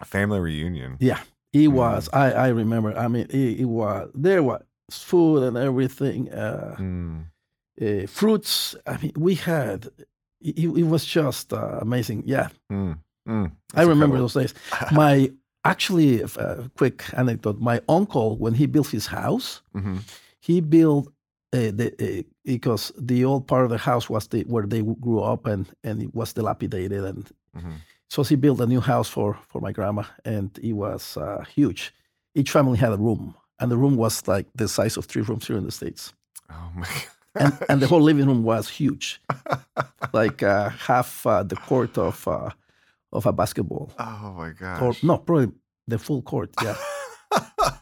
a 0.00 0.04
family 0.04 0.40
reunion. 0.40 0.96
yeah. 1.00 1.20
It 1.64 1.68
was. 1.68 2.08
I 2.12 2.26
I 2.46 2.48
remember. 2.62 2.90
I 3.04 3.08
mean, 3.08 3.26
it, 3.30 3.60
it 3.60 3.64
was. 3.80 4.10
There 4.14 4.42
was 4.42 4.62
food 4.90 5.42
and 5.48 5.56
everything. 5.56 6.20
Uh, 6.32 6.76
Mm. 6.78 7.24
uh, 7.80 8.06
fruits. 8.06 8.76
I 8.86 8.94
mean, 9.02 9.12
we 9.16 9.34
had. 9.34 9.88
It, 10.40 10.58
it 10.82 10.86
was 10.94 11.04
just 11.04 11.52
uh, 11.52 11.78
amazing. 11.80 12.22
Yeah, 12.26 12.48
Mm. 12.70 12.98
Mm. 13.28 13.50
I 13.74 13.82
remember 13.82 14.16
incredible. 14.16 14.18
those 14.28 14.34
days. 14.34 14.54
My 14.92 15.30
actually, 15.64 16.22
a 16.22 16.70
quick 16.78 17.04
anecdote. 17.16 17.58
My 17.60 17.80
uncle, 17.88 18.36
when 18.38 18.54
he 18.54 18.66
built 18.66 18.88
his 18.88 19.06
house, 19.06 19.62
Mhm. 19.74 19.98
he 20.40 20.60
built 20.60 21.06
uh, 21.52 21.70
the 21.78 21.88
uh, 22.00 22.22
because 22.44 22.92
the 23.08 23.24
old 23.24 23.46
part 23.46 23.64
of 23.64 23.70
the 23.70 23.78
house 23.90 24.10
was 24.10 24.26
the 24.28 24.42
where 24.44 24.66
they 24.66 24.82
grew 25.00 25.20
up 25.32 25.46
and 25.46 25.66
and 25.84 26.02
it 26.02 26.14
was 26.14 26.32
dilapidated 26.34 27.02
and 27.04 27.24
Mhm. 27.56 27.74
So 28.08 28.22
he 28.22 28.36
built 28.36 28.60
a 28.60 28.66
new 28.66 28.80
house 28.80 29.08
for 29.08 29.38
for 29.48 29.60
my 29.60 29.72
grandma 29.72 30.04
and 30.24 30.50
it 30.62 30.72
was 30.72 31.16
uh, 31.16 31.44
huge. 31.54 31.92
Each 32.34 32.50
family 32.50 32.78
had 32.78 32.92
a 32.92 32.96
room 32.96 33.34
and 33.58 33.70
the 33.70 33.76
room 33.76 33.96
was 33.96 34.26
like 34.28 34.46
the 34.54 34.68
size 34.68 34.96
of 34.96 35.06
three 35.06 35.22
rooms 35.22 35.46
here 35.46 35.56
in 35.56 35.64
the 35.64 35.72
states. 35.72 36.12
Oh 36.50 36.70
my 36.74 36.88
And, 37.38 37.52
and 37.68 37.82
the 37.82 37.86
whole 37.86 38.00
living 38.00 38.26
room 38.26 38.44
was 38.44 38.66
huge, 38.70 39.20
like 40.14 40.42
uh, 40.42 40.70
half 40.70 41.26
uh, 41.26 41.42
the 41.42 41.56
court 41.56 41.98
of 41.98 42.26
uh, 42.26 42.48
of 43.12 43.26
a 43.26 43.32
basketball, 43.32 43.90
Oh 43.98 44.34
my 44.38 44.50
god! 44.52 44.82
or 44.82 44.94
no, 45.02 45.18
probably 45.18 45.52
the 45.86 45.98
full 45.98 46.22
court. 46.22 46.50
Yeah, 46.62 46.76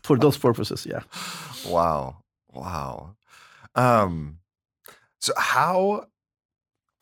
for 0.03 0.19
those 0.19 0.37
purposes. 0.37 0.87
Yeah. 0.87 1.03
wow. 1.69 2.17
Wow. 2.53 3.15
Um 3.77 4.39
so 5.21 5.33
how 5.37 6.07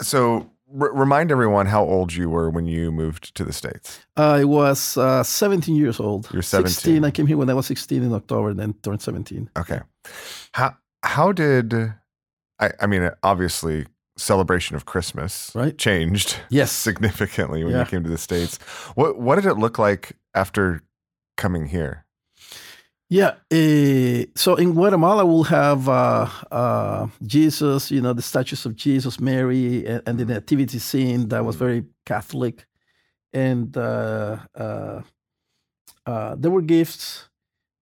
so 0.00 0.50
r- 0.80 0.92
remind 0.94 1.30
everyone 1.30 1.66
how 1.66 1.84
old 1.84 2.12
you 2.14 2.28
were 2.30 2.50
when 2.50 2.66
you 2.66 2.90
moved 2.92 3.34
to 3.36 3.44
the 3.44 3.52
states. 3.52 4.00
I 4.16 4.44
was 4.44 4.96
uh, 4.96 5.22
17 5.22 5.74
years 5.76 6.00
old. 6.00 6.28
You're 6.32 6.42
17. 6.42 6.72
16. 6.72 7.04
I 7.04 7.10
came 7.10 7.26
here 7.26 7.36
when 7.36 7.50
I 7.50 7.54
was 7.54 7.66
16 7.66 8.02
in 8.02 8.12
October, 8.12 8.50
and 8.50 8.58
then 8.58 8.74
turned 8.82 9.02
17. 9.02 9.50
Okay. 9.58 9.80
How 10.52 10.76
how 11.02 11.32
did 11.32 11.74
I, 12.60 12.70
I 12.80 12.86
mean, 12.86 13.10
obviously, 13.22 13.86
celebration 14.16 14.76
of 14.76 14.84
Christmas 14.84 15.50
Right. 15.54 15.76
changed 15.78 16.36
Yes. 16.50 16.70
significantly 16.88 17.64
when 17.64 17.72
Yeah. 17.72 17.80
you 17.80 17.86
came 17.86 18.04
to 18.04 18.10
the 18.10 18.18
states. 18.18 18.58
What 18.94 19.18
what 19.18 19.36
did 19.36 19.46
it 19.46 19.54
look 19.58 19.78
like 19.78 20.12
after 20.34 20.82
coming 21.36 21.66
here? 21.66 22.04
Yeah. 23.12 23.34
eh, 23.50 24.26
so 24.36 24.56
in 24.56 24.72
Guatemala, 24.74 25.26
we'll 25.26 25.44
have 25.44 25.88
uh, 25.88 26.28
uh, 26.50 27.08
Jesus, 27.26 27.90
you 27.90 28.00
know, 28.00 28.14
the 28.14 28.22
statues 28.22 28.66
of 28.66 28.76
Jesus, 28.76 29.20
Mary, 29.20 29.86
and, 29.86 30.02
and 30.06 30.18
the 30.18 30.26
nativity 30.26 30.78
scene 30.78 31.28
that 31.30 31.44
was 31.44 31.56
very 31.56 31.84
Catholic. 32.06 32.66
And 33.34 33.76
uh, 33.76 34.38
uh, 34.56 35.02
uh, 36.06 36.36
there 36.38 36.50
were 36.50 36.62
gifts. 36.62 37.28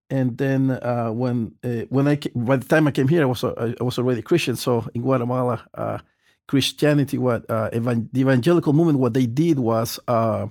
And 0.09 0.37
then 0.37 0.71
uh, 0.71 1.11
when 1.11 1.53
uh, 1.63 1.85
when 1.89 2.07
I 2.07 2.17
ca- 2.17 2.31
by 2.35 2.57
the 2.57 2.65
time 2.67 2.87
I 2.87 2.91
came 2.91 3.09
here, 3.09 3.23
I 3.23 3.25
was 3.25 3.43
uh, 3.43 3.73
I 3.79 3.83
was 3.83 3.99
already 3.99 4.21
Christian. 4.23 4.55
So 4.57 4.87
in 4.95 5.03
Guatemala, 5.03 5.65
uh, 5.75 5.99
Christianity, 6.47 7.17
what 7.19 7.49
uh, 7.49 7.69
evan- 7.73 8.09
the 8.13 8.21
evangelical 8.21 8.73
movement, 8.73 8.99
what 8.99 9.13
they 9.15 9.27
did 9.27 9.59
was 9.59 9.99
uh, 10.07 10.47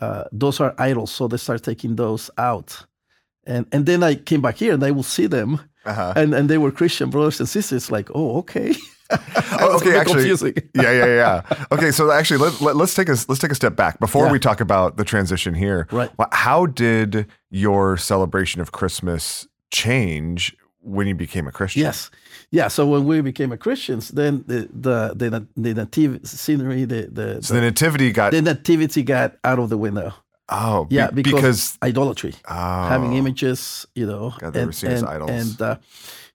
uh, 0.00 0.24
those 0.32 0.60
are 0.60 0.74
idols, 0.78 1.12
so 1.12 1.28
they 1.28 1.38
start 1.38 1.62
taking 1.64 1.96
those 1.96 2.30
out. 2.38 2.86
And 3.46 3.66
and 3.72 3.86
then 3.86 4.02
I 4.02 4.14
came 4.14 4.40
back 4.40 4.56
here 4.56 4.72
and 4.74 4.84
I 4.84 4.90
will 4.92 5.02
see 5.04 5.26
them, 5.28 5.60
Uh-huh. 5.84 6.12
and 6.16 6.34
and 6.34 6.48
they 6.48 6.58
were 6.58 6.70
Christian 6.70 7.10
brothers 7.10 7.40
and 7.40 7.48
sisters. 7.48 7.90
Like, 7.90 8.10
oh, 8.14 8.38
okay. 8.38 8.74
Oh, 9.60 9.76
okay, 9.76 9.98
actually, 9.98 10.28
yeah, 10.74 10.90
yeah, 10.92 11.06
yeah. 11.06 11.64
Okay, 11.70 11.90
so 11.90 12.10
actually, 12.10 12.38
let, 12.38 12.60
let, 12.62 12.76
us 12.76 12.94
take 12.94 13.08
a 13.10 13.16
let's 13.28 13.40
take 13.40 13.50
a 13.52 13.54
step 13.54 13.76
back 13.76 14.00
before 14.00 14.26
Yeah. 14.26 14.32
we 14.32 14.38
talk 14.38 14.60
about 14.62 14.96
the 14.96 15.04
transition 15.04 15.52
here. 15.54 15.86
Right. 15.92 16.10
How 16.32 16.64
did 16.66 17.26
your 17.50 17.98
celebration 17.98 18.62
of 18.62 18.72
Christmas 18.72 19.46
change 19.70 20.56
when 20.80 21.06
you 21.06 21.14
became 21.14 21.46
a 21.46 21.52
Christian? 21.52 21.82
Yes, 21.82 22.10
yeah. 22.50 22.68
So 22.68 22.86
when 22.86 23.04
we 23.04 23.20
became 23.20 23.52
a 23.52 23.58
Christians, 23.58 24.08
then 24.08 24.44
the 24.46 24.66
the 24.72 25.12
the, 25.14 25.46
the 25.56 25.74
native 25.74 26.20
scenery, 26.26 26.86
the 26.86 27.08
the, 27.12 27.42
So 27.42 27.52
the 27.54 27.60
nativity 27.60 28.12
got 28.12 28.32
the 28.32 28.40
nativity 28.40 29.02
got 29.02 29.36
out 29.44 29.58
of 29.58 29.68
the 29.68 29.76
window. 29.76 30.14
Oh 30.52 30.84
be- 30.84 30.96
Yeah, 30.96 31.10
because, 31.10 31.32
because 31.34 31.78
idolatry, 31.82 32.34
oh, 32.48 32.88
having 32.88 33.12
images, 33.14 33.86
you 33.94 34.06
know, 34.06 34.32
God, 34.38 34.52
they 34.54 34.64
were 34.66 34.72
seen 34.72 34.90
as 34.92 35.02
idols. 35.02 35.30
And 35.30 35.62
uh, 35.62 35.76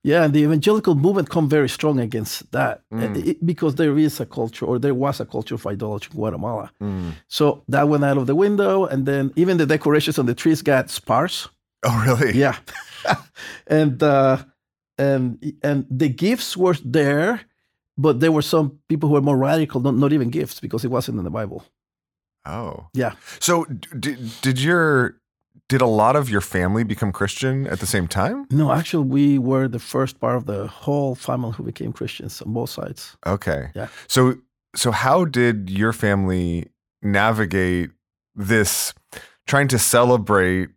yeah, 0.03 0.23
and 0.25 0.33
the 0.33 0.41
evangelical 0.47 0.95
movement 0.95 1.29
come 1.29 1.47
very 1.49 1.67
strong 1.69 1.99
against 1.99 2.51
that 2.51 2.81
Mm. 2.93 3.15
it- 3.27 3.45
because 3.45 3.75
there 3.75 3.97
is 3.97 4.19
a 4.19 4.25
culture, 4.25 4.65
or 4.69 4.79
there 4.79 4.93
was 5.05 5.19
a 5.19 5.25
culture 5.25 5.55
of 5.55 5.65
idolatry 5.65 6.11
in 6.13 6.17
Guatemala. 6.19 6.71
Mm. 6.81 7.11
So 7.27 7.63
that 7.67 7.87
went 7.89 8.03
out 8.03 8.17
of 8.17 8.25
the 8.27 8.35
window, 8.35 8.85
and 8.91 9.05
then 9.05 9.31
even 9.35 9.57
the 9.57 9.65
decorations 9.65 10.17
on 10.19 10.25
the 10.25 10.33
trees 10.35 10.61
got 10.61 10.89
sparse. 10.89 11.49
Oh 11.85 12.03
really? 12.07 12.33
Yeah, 12.39 12.55
and 13.67 14.01
uh, 14.03 14.37
and 14.97 15.37
and 15.63 15.85
the 15.89 16.09
gifts 16.09 16.55
were 16.57 16.75
there, 16.85 17.41
but 17.97 18.19
there 18.19 18.31
were 18.31 18.41
some 18.43 18.79
people 18.89 19.09
who 19.09 19.13
were 19.15 19.21
more 19.21 19.37
radical, 19.37 19.81
not, 19.81 19.95
not 19.95 20.11
even 20.13 20.29
gifts 20.29 20.59
because 20.59 20.85
it 20.87 20.91
wasn't 20.91 21.17
in 21.17 21.23
the 21.23 21.29
Bible. 21.39 21.61
Oh. 22.47 22.87
Yeah. 22.93 23.13
So 23.39 23.65
did 23.65 24.17
did 24.41 24.59
your 24.59 25.17
did 25.69 25.81
a 25.81 25.85
lot 25.85 26.15
of 26.15 26.29
your 26.29 26.41
family 26.41 26.83
become 26.83 27.11
Christian 27.11 27.67
at 27.67 27.79
the 27.79 27.85
same 27.85 28.07
time? 28.07 28.45
No, 28.49 28.71
actually, 28.71 29.05
we 29.05 29.37
were 29.37 29.67
the 29.67 29.79
first 29.79 30.19
part 30.19 30.37
of 30.37 30.45
the 30.45 30.67
whole 30.67 31.13
family 31.15 31.51
who 31.51 31.63
became 31.63 31.91
Christians 31.91 32.41
on 32.41 32.53
both 32.53 32.69
sides. 32.69 33.17
Okay. 33.25 33.69
Yeah. 33.75 33.87
So 34.07 34.35
so 34.75 34.91
how 34.91 35.25
did 35.25 35.69
your 35.69 35.93
family 35.93 36.67
navigate 37.01 37.91
this 38.35 38.93
trying 39.45 39.67
to 39.69 39.79
celebrate 39.79 40.69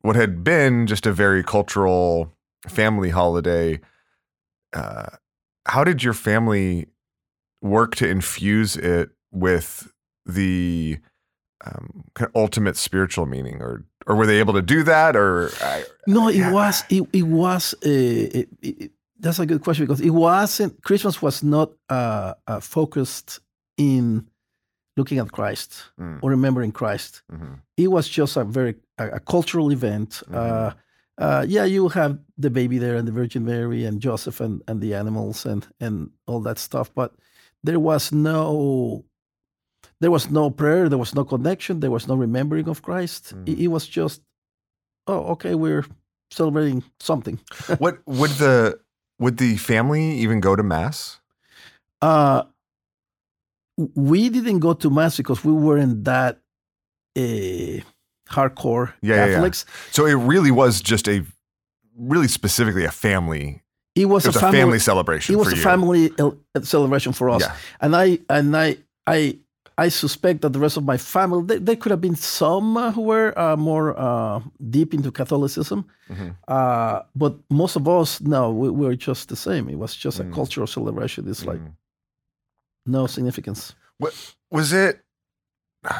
what 0.00 0.16
had 0.16 0.42
been 0.42 0.86
just 0.86 1.06
a 1.06 1.12
very 1.12 1.44
cultural 1.44 2.32
family 2.68 3.10
holiday? 3.10 3.80
Uh, 4.72 5.06
how 5.66 5.84
did 5.84 6.02
your 6.02 6.14
family 6.14 6.88
work 7.60 7.94
to 7.94 8.08
infuse 8.08 8.76
it 8.76 9.10
with 9.30 9.92
the 10.26 10.98
um, 11.64 12.04
kind 12.14 12.28
of 12.28 12.36
ultimate 12.40 12.76
spiritual 12.76 13.26
meaning, 13.26 13.60
or 13.62 13.84
or 14.06 14.16
were 14.16 14.26
they 14.26 14.40
able 14.40 14.54
to 14.54 14.62
do 14.62 14.82
that? 14.84 15.16
Or 15.16 15.50
I, 15.60 15.84
No, 16.06 16.28
it 16.28 16.36
Yeah. 16.36 16.52
was 16.52 16.84
it, 16.90 17.02
it 17.12 17.22
was 17.22 17.74
uh, 17.74 17.88
it, 18.40 18.48
it, 18.62 18.90
that's 19.20 19.38
a 19.38 19.46
good 19.46 19.60
question 19.62 19.86
because 19.86 20.00
it 20.00 20.10
wasn't 20.10 20.82
Christmas 20.82 21.22
was 21.22 21.42
not 21.42 21.70
uh, 21.88 22.34
uh, 22.46 22.60
focused 22.60 23.40
in 23.76 24.26
looking 24.96 25.18
at 25.18 25.30
Christ 25.32 25.92
Mm. 25.98 26.18
or 26.22 26.30
remembering 26.30 26.72
Christ. 26.72 27.22
mhm. 27.32 27.60
It 27.76 27.88
was 27.88 28.08
just 28.08 28.36
a 28.36 28.44
very 28.44 28.74
a, 28.98 29.06
a 29.16 29.20
cultural 29.20 29.70
event. 29.72 30.22
Mhm. 30.28 30.34
Uh, 30.36 30.72
uh, 31.18 31.44
yeah, 31.48 31.64
you 31.64 31.88
have 31.88 32.18
the 32.38 32.50
baby 32.50 32.78
there 32.78 32.96
and 32.96 33.06
the 33.06 33.12
Virgin 33.12 33.44
Mary 33.44 33.84
and 33.86 34.00
Joseph 34.02 34.40
and, 34.40 34.62
and 34.66 34.80
the 34.80 34.94
animals 34.94 35.46
and 35.46 35.66
and 35.80 36.10
all 36.26 36.40
that 36.42 36.58
stuff, 36.58 36.90
but 36.94 37.12
there 37.66 37.78
was 37.80 38.10
no 38.12 39.04
there 40.02 40.10
was 40.10 40.30
no 40.30 40.50
prayer, 40.50 40.88
there 40.88 40.98
was 40.98 41.14
no 41.14 41.24
connection, 41.24 41.78
there 41.80 41.90
was 41.92 42.08
no 42.08 42.16
remembering 42.16 42.68
of 42.68 42.82
Christ. 42.82 43.34
Mm. 43.34 43.48
It, 43.48 43.58
it 43.64 43.68
was 43.68 43.86
just 43.86 44.20
oh, 45.06 45.22
okay, 45.34 45.54
we're 45.54 45.86
celebrating 46.30 46.82
something. 47.00 47.38
what 47.78 47.98
would 48.06 48.32
the 48.32 48.80
would 49.18 49.36
the 49.38 49.56
family 49.56 50.18
even 50.18 50.40
go 50.40 50.56
to 50.56 50.62
mass? 50.62 51.20
Uh, 52.02 52.42
we 53.94 54.28
didn't 54.28 54.58
go 54.58 54.74
to 54.74 54.90
mass 54.90 55.16
because 55.16 55.44
we 55.44 55.52
weren't 55.52 56.04
that 56.04 56.40
uh, 57.16 57.78
hardcore 58.28 58.92
Yeah, 59.02 59.26
yeah, 59.26 59.40
yeah. 59.42 59.50
So 59.92 60.06
it 60.06 60.14
really 60.14 60.50
was 60.50 60.80
just 60.80 61.08
a 61.08 61.24
really 61.96 62.28
specifically 62.28 62.84
a 62.84 62.90
family. 62.90 63.62
It 63.94 64.06
was, 64.06 64.24
It 64.24 64.30
was 64.30 64.36
a 64.36 64.38
a 64.38 64.42
family, 64.42 64.58
family 64.58 64.78
celebration 64.78 65.34
It 65.34 65.38
was 65.38 65.52
a 65.52 65.56
you. 65.56 65.62
family 65.62 66.10
celebration 66.62 67.12
for 67.12 67.30
us, 67.30 67.42
Yeah. 67.42 67.54
and 67.80 67.94
I 67.94 68.18
and 68.28 68.56
I 68.56 68.78
I 69.06 69.38
I 69.78 69.88
suspect 69.88 70.42
that 70.42 70.52
the 70.52 70.58
rest 70.58 70.76
of 70.76 70.84
my 70.84 70.96
family 70.96 71.44
there, 71.46 71.58
there 71.58 71.76
could 71.76 71.90
have 71.90 72.00
been 72.00 72.16
some 72.16 72.76
uh, 72.76 72.92
who 72.92 73.02
were 73.02 73.32
uh, 73.38 73.56
more 73.56 73.98
uh, 73.98 74.40
deep 74.70 74.92
into 74.94 75.10
Catholicism, 75.10 75.84
Mhm. 76.10 76.36
uh, 76.48 77.02
but 77.16 77.36
most 77.50 77.76
of 77.76 77.88
us 77.88 78.20
no, 78.20 78.50
we, 78.52 78.68
we 78.70 78.86
were 78.86 78.96
just 78.96 79.28
the 79.28 79.36
same. 79.36 79.68
It 79.68 79.78
was 79.78 79.94
just 79.96 80.18
Mm. 80.20 80.30
a 80.30 80.34
cultural 80.34 80.66
celebration. 80.66 81.28
It's 81.28 81.44
like 81.46 81.60
Mm. 81.60 81.72
no 82.86 83.06
significance. 83.06 83.74
What 83.98 84.14
was 84.50 84.72
it? 84.72 85.00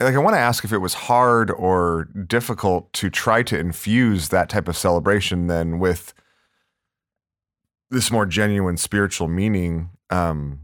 Like 0.00 0.14
I 0.14 0.18
want 0.18 0.34
to 0.36 0.40
ask 0.40 0.64
if 0.64 0.72
it 0.72 0.78
was 0.78 0.94
hard 0.94 1.50
or 1.50 2.04
difficult 2.04 2.92
to 2.92 3.10
try 3.10 3.42
to 3.42 3.58
infuse 3.58 4.28
that 4.28 4.48
type 4.48 4.68
of 4.68 4.76
celebration 4.76 5.48
then 5.48 5.80
with 5.80 6.14
this 7.90 8.10
more 8.10 8.24
genuine 8.24 8.76
spiritual 8.76 9.26
meaning. 9.26 9.90
Um, 10.10 10.60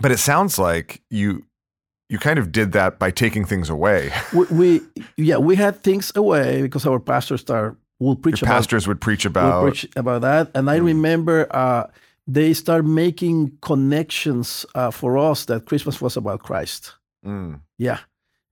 but 0.00 0.10
it 0.10 0.18
sounds 0.18 0.58
like 0.58 1.02
you 1.10 1.44
you 2.08 2.18
kind 2.18 2.38
of 2.38 2.50
did 2.52 2.72
that 2.72 2.98
by 2.98 3.10
taking 3.10 3.44
things 3.44 3.68
away. 3.70 4.10
we, 4.34 4.46
we 4.46 4.80
yeah 5.16 5.36
we 5.36 5.56
had 5.56 5.82
things 5.82 6.12
away 6.14 6.62
because 6.62 6.86
our 6.86 6.98
pastors 7.00 7.40
start 7.40 7.76
will 7.98 8.16
preach 8.16 8.40
Your 8.40 8.48
about 8.48 8.56
pastors 8.56 8.86
would 8.86 9.00
preach 9.00 9.24
about 9.24 9.62
preach 9.62 9.86
about 9.96 10.22
that 10.22 10.50
and 10.54 10.70
i 10.70 10.78
Mm. 10.78 10.84
remember 10.86 11.46
uh, 11.50 11.84
they 12.26 12.54
start 12.54 12.84
making 12.84 13.58
connections 13.60 14.64
uh, 14.74 14.90
for 14.90 15.18
us 15.18 15.46
that 15.46 15.66
christmas 15.66 16.00
was 16.00 16.16
about 16.16 16.40
christ 16.40 16.94
Mm, 17.26 17.60
yeah 17.78 17.98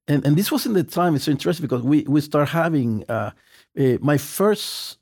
and 0.09 0.27
and 0.27 0.37
this 0.37 0.51
was 0.51 0.67
in 0.67 0.73
the 0.73 0.83
time 0.83 1.15
it's 1.15 1.29
interesting 1.29 1.63
because 1.63 1.83
we 1.83 2.03
we 2.09 2.21
start 2.21 2.49
having 2.49 3.05
uh, 3.09 3.31
uh, 3.79 3.99
my 4.01 4.19
first 4.19 4.99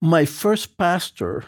my 0.00 0.24
first 0.26 0.76
pastor 0.76 1.44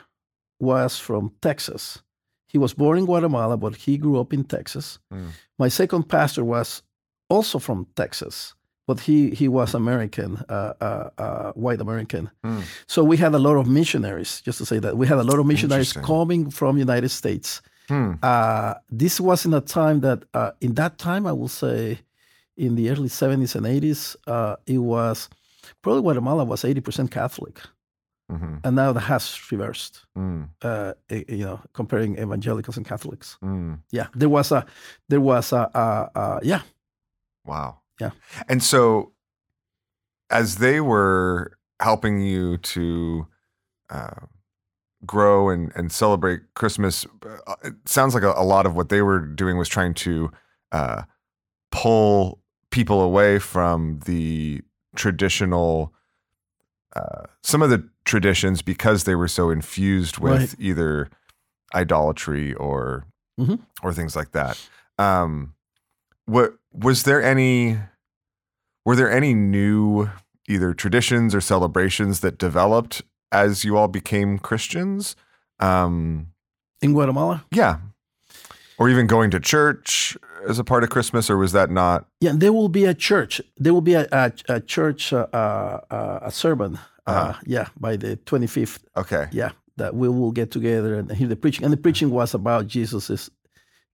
was 0.61 0.99
from 0.99 1.32
texas. 1.40 2.02
He 2.46 2.58
was 2.58 2.75
born 2.75 2.99
in 2.99 3.04
guatemala 3.04 3.56
but 3.56 3.76
he 3.76 3.99
grew 3.99 4.20
up 4.20 4.32
in 4.32 4.44
texas. 4.44 4.99
Mm. 5.12 5.30
my 5.58 5.68
second 5.68 6.04
pastor 6.08 6.44
was 6.44 6.82
also 7.28 7.58
from 7.58 7.87
texas 7.96 8.54
but 8.87 9.00
he 9.00 9.30
he 9.30 9.49
was 9.49 9.75
american 9.75 10.37
uh, 10.49 10.73
uh, 10.80 11.11
uh, 11.18 11.52
white 11.52 11.80
american. 11.80 12.30
Mm. 12.44 12.62
so 12.87 13.02
we 13.02 13.16
had 13.16 13.34
a 13.34 13.38
lot 13.38 13.56
of 13.56 13.66
missionaries 13.66 14.40
just 14.42 14.58
to 14.58 14.66
say 14.66 14.78
that. 14.78 14.96
We 14.96 15.06
had 15.06 15.18
a 15.18 15.25
lot 15.25 15.38
of 15.38 15.46
missionaries 15.46 15.92
coming 15.92 16.50
from 16.50 16.78
united 16.78 17.11
states. 17.11 17.62
Uh, 18.23 18.75
this 18.90 19.20
was 19.20 19.44
in 19.44 19.52
a 19.54 19.61
time 19.61 20.00
that, 20.00 20.25
uh, 20.32 20.52
in 20.61 20.75
that 20.75 20.96
time, 20.99 21.26
I 21.26 21.32
will 21.32 21.49
say, 21.49 21.99
in 22.56 22.76
the 22.76 22.88
early 22.90 23.08
70s 23.08 23.54
and 23.54 23.66
80s, 23.66 24.16
uh, 24.26 24.56
it 24.66 24.78
was 24.78 25.28
probably 25.82 26.02
Guatemala 26.02 26.44
was 26.44 26.62
80% 26.62 27.11
Catholic, 27.11 27.61
Mhm. 28.33 28.61
and 28.64 28.76
now 28.76 28.93
that 28.93 29.00
has 29.00 29.38
reversed. 29.52 30.07
Mm. 30.16 30.49
Uh, 30.62 30.95
eh, 31.11 31.25
you 31.28 31.45
know, 31.45 31.61
comparing 31.75 32.16
evangelicals 32.19 32.76
and 32.76 32.87
Catholics. 32.87 33.37
Mm. 33.43 33.81
Yeah, 33.90 34.07
there 34.14 34.31
was 34.31 34.50
a, 34.52 34.64
there 35.09 35.21
was 35.21 35.52
a, 35.52 35.71
uh, 35.76 36.09
uh, 36.14 36.40
yeah, 36.43 36.62
Wow. 37.45 37.81
Yeah. 38.00 38.11
And 38.49 38.62
so, 38.62 39.12
as 40.31 40.57
they 40.57 40.81
were 40.81 41.59
helping 41.81 42.21
you 42.21 42.57
to 42.59 43.26
uh, 43.90 44.26
grow 45.04 45.50
and, 45.50 45.71
and 45.76 45.93
celebrate 45.93 46.40
Christmas, 46.54 47.07
uh, 47.47 47.54
it 47.62 47.75
sounds 47.87 48.14
like 48.14 48.23
a, 48.23 48.33
a 48.37 48.43
lot 48.45 48.66
of 48.66 48.75
what 48.75 48.88
they 48.88 49.02
were 49.02 49.21
doing 49.21 49.59
was 49.59 49.69
trying 49.69 49.95
to 49.95 50.31
uh, 50.73 51.02
pull 51.71 52.40
people 52.71 53.00
away 53.00 53.38
from 53.38 54.00
the 54.07 54.62
traditional, 54.97 55.93
uh, 56.97 57.25
some 57.43 57.62
of 57.62 57.71
the 57.71 57.88
traditions 58.04 58.62
because 58.62 59.04
they 59.04 59.14
were 59.14 59.28
so 59.28 59.50
infused 59.50 60.18
with 60.18 60.32
Right. 60.40 60.54
either 60.58 61.08
idolatry 61.75 62.54
or 62.54 63.04
Mhm. 63.40 63.61
or 63.82 63.92
things 63.92 64.14
like 64.14 64.32
that. 64.32 64.58
Um, 64.99 65.54
what 66.26 66.54
was 66.73 67.02
there 67.04 67.23
any? 67.23 67.78
Were 68.84 68.96
there 68.96 69.11
any 69.11 69.34
new 69.34 70.11
either 70.46 70.75
traditions 70.75 71.34
or 71.34 71.40
celebrations 71.40 72.20
that 72.20 72.38
developed 72.38 73.02
as 73.32 73.64
you 73.64 73.76
all 73.76 73.88
became 73.88 74.38
Christians? 74.38 75.16
Um, 75.58 76.28
In 76.82 76.92
Guatemala, 76.92 77.44
yeah, 77.50 77.78
or 78.78 78.90
even 78.90 79.06
going 79.06 79.30
to 79.30 79.40
church 79.40 80.16
as 80.46 80.58
a 80.58 80.64
part 80.64 80.84
of 80.84 80.90
Christmas, 80.90 81.30
or 81.30 81.38
was 81.38 81.52
that 81.52 81.70
not? 81.70 82.06
yeah, 82.20 82.32
there 82.34 82.52
will 82.52 82.68
be 82.68 82.84
a 82.84 82.92
church. 82.94 83.40
There 83.56 83.73
will 83.73 83.80
be 83.80 83.94
a, 83.94 84.06
a, 84.12 84.32
a 84.49 84.61
church, 84.61 85.12
uh, 85.12 85.26
uh, 85.32 86.18
a 86.23 86.30
sermon. 86.30 86.78
Uh 87.06 87.11
Uh-huh. 87.11 87.40
yeah, 87.46 87.68
by 87.80 87.96
the 87.96 88.16
25th. 88.25 88.78
Okay, 88.96 89.28
Yeah, 89.32 89.52
that 89.76 89.94
we 89.94 90.08
will 90.08 90.32
get 90.32 90.50
together 90.50 90.94
and 90.99 91.11
hear 91.12 91.28
the 91.28 91.37
preaching. 91.37 91.64
And 91.64 91.73
the 91.73 91.80
preaching 91.80 92.11
was 92.11 92.34
about 92.34 92.66
Jesus's 92.66 93.30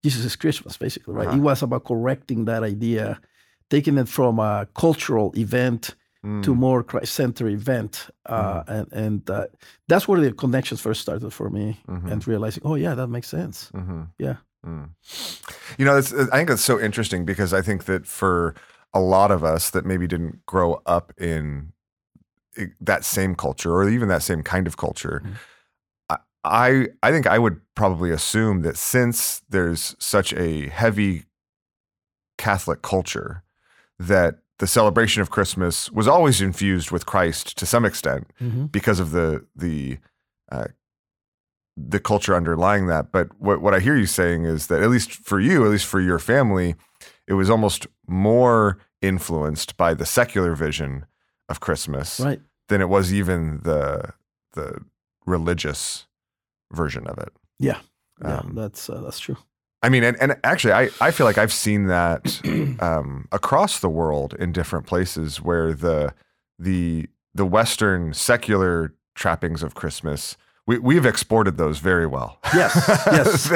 Jesus's 0.05 0.37
Christmas, 0.37 0.77
basically, 0.79 1.15
right? 1.15 1.29
Uh-huh. 1.29 1.37
It 1.37 1.43
was 1.43 1.63
about 1.63 1.85
correcting 1.85 2.47
that 2.47 2.63
idea, 2.63 3.21
taking 3.69 3.99
it 3.99 4.09
from 4.09 4.39
a 4.39 4.67
cultural 4.75 5.33
event 5.37 5.97
Mm, 6.23 6.43
to 6.43 6.55
more 6.55 6.83
Christ-centered 6.85 7.51
event, 7.51 8.11
uh, 8.27 8.63
and 8.67 8.93
and 8.93 9.31
uh, 9.31 9.47
that's 9.89 10.07
where 10.07 10.21
the 10.21 10.33
connections 10.33 10.79
first 10.83 11.01
started 11.01 11.33
for 11.33 11.49
me, 11.49 11.81
mhm. 11.89 12.13
and 12.13 12.27
realizing, 12.29 12.63
oh 12.67 12.77
yeah, 12.77 12.95
that 12.95 13.09
makes 13.09 13.29
sense. 13.29 13.71
hmm 13.73 14.03
Yeah. 14.19 14.37
Mm. 14.63 14.91
You 15.79 15.87
know, 15.87 15.97
it's, 15.97 16.13
I 16.13 16.37
think 16.37 16.49
that's 16.51 16.63
so 16.65 16.79
interesting 16.79 17.25
because 17.25 17.55
I 17.55 17.63
think 17.63 17.85
that 17.85 18.07
for 18.07 18.55
a 18.93 19.01
lot 19.01 19.31
of 19.31 19.43
us 19.43 19.71
that 19.71 19.87
maybe 19.87 20.07
didn't 20.07 20.45
grow 20.45 20.83
up 20.85 21.13
in 21.17 21.73
that 22.81 23.05
same 23.05 23.35
culture 23.35 23.73
or 23.73 23.89
even 23.89 24.09
that 24.09 24.23
same 24.23 24.43
kind 24.43 24.67
of 24.67 24.77
culture, 24.77 25.23
Mhm. 25.25 25.35
I, 26.09 26.17
I 26.45 26.87
I 27.03 27.11
think 27.13 27.27
I 27.27 27.39
would 27.39 27.61
probably 27.75 28.11
assume 28.11 28.63
that 28.63 28.77
since 28.77 29.43
there's 29.49 29.95
such 29.99 30.33
a 30.33 30.69
heavy 30.69 31.25
Catholic 32.39 32.83
culture, 32.83 33.43
that 33.99 34.39
the 34.59 34.67
celebration 34.67 35.23
of 35.23 35.31
Christmas 35.31 35.91
was 35.91 36.09
always 36.09 36.41
infused 36.41 36.91
with 36.91 37.07
Christ 37.07 37.57
to 37.59 37.67
some 37.67 37.85
extent 37.85 38.27
Mm-hmm. 38.41 38.67
because 38.67 39.01
of 39.01 39.11
the 39.13 39.47
the 39.55 39.99
uh, 40.51 40.69
the 41.77 42.01
culture 42.01 42.35
underlying 42.35 42.87
that. 42.89 43.13
But 43.13 43.29
what 43.39 43.61
what 43.63 43.75
I 43.75 43.81
hear 43.81 43.97
you 43.97 44.07
saying 44.07 44.45
is 44.45 44.67
that 44.67 44.83
at 44.83 44.91
least 44.91 45.13
for 45.13 45.39
you, 45.41 45.65
at 45.65 45.71
least 45.71 45.87
for 45.87 46.01
your 46.01 46.19
family, 46.19 46.75
it 47.27 47.35
was 47.35 47.49
almost 47.51 47.87
more 48.07 48.79
influenced 49.03 49.77
by 49.77 49.95
the 49.95 50.05
secular 50.07 50.55
vision 50.55 51.07
of 51.51 51.61
Christmas 51.61 52.19
Right. 52.21 52.41
than 52.69 52.81
it 52.81 52.89
was 52.89 53.13
even 53.13 53.59
the 53.65 54.15
the 54.55 54.81
religious 55.27 56.07
version 56.73 57.07
of 57.07 57.19
it. 57.19 57.33
Yeah. 57.59 57.79
Yeah. 58.23 58.39
Um, 58.39 58.53
that's 58.55 58.89
uh, 58.89 59.01
that's 59.03 59.19
true. 59.21 59.37
I 59.83 59.89
mean, 59.89 60.05
and, 60.05 60.17
and 60.21 60.37
actually, 60.45 60.75
I, 60.75 60.91
I 61.01 61.11
feel 61.11 61.25
like 61.27 61.39
I've 61.39 61.53
seen 61.55 61.87
that 61.87 62.41
um, 62.81 63.27
across 63.33 63.81
the 63.81 63.89
world 63.89 64.35
in 64.39 64.53
different 64.53 64.87
places 64.87 65.41
where 65.41 65.73
the 65.73 66.13
the 66.59 67.09
the 67.35 67.47
Western 67.47 68.13
secular 68.13 68.95
trappings 69.15 69.63
of 69.63 69.75
Christmas 69.75 70.37
we 70.67 70.79
we've 70.79 71.07
exported 71.07 71.57
those 71.57 71.79
very 71.79 72.07
well. 72.07 72.39
Yes, 72.55 72.75
yes. 73.07 73.51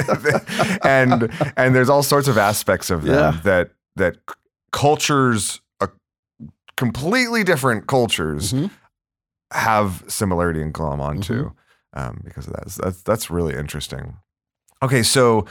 and 0.85 1.31
and 1.57 1.75
there's 1.75 1.91
all 1.91 2.03
sorts 2.03 2.27
of 2.29 2.39
aspects 2.39 2.91
of 2.91 3.03
them 3.03 3.15
Yeah. 3.35 3.41
that 3.45 3.71
that 3.97 4.17
cultures, 4.73 5.61
completely 6.77 7.45
different 7.45 7.87
cultures, 7.87 8.53
Mhm. 8.53 8.71
have 9.53 10.05
similarity 10.09 10.61
in 10.63 10.73
glom 10.73 10.99
Mm-hmm. 10.99 11.09
onto 11.09 11.51
um, 11.93 12.21
because 12.25 12.47
of 12.47 12.55
that. 12.55 12.71
So 12.71 12.83
That's 12.85 13.03
that's 13.03 13.31
really 13.31 13.55
interesting. 13.55 14.17
Okay, 14.83 15.03
so 15.03 15.47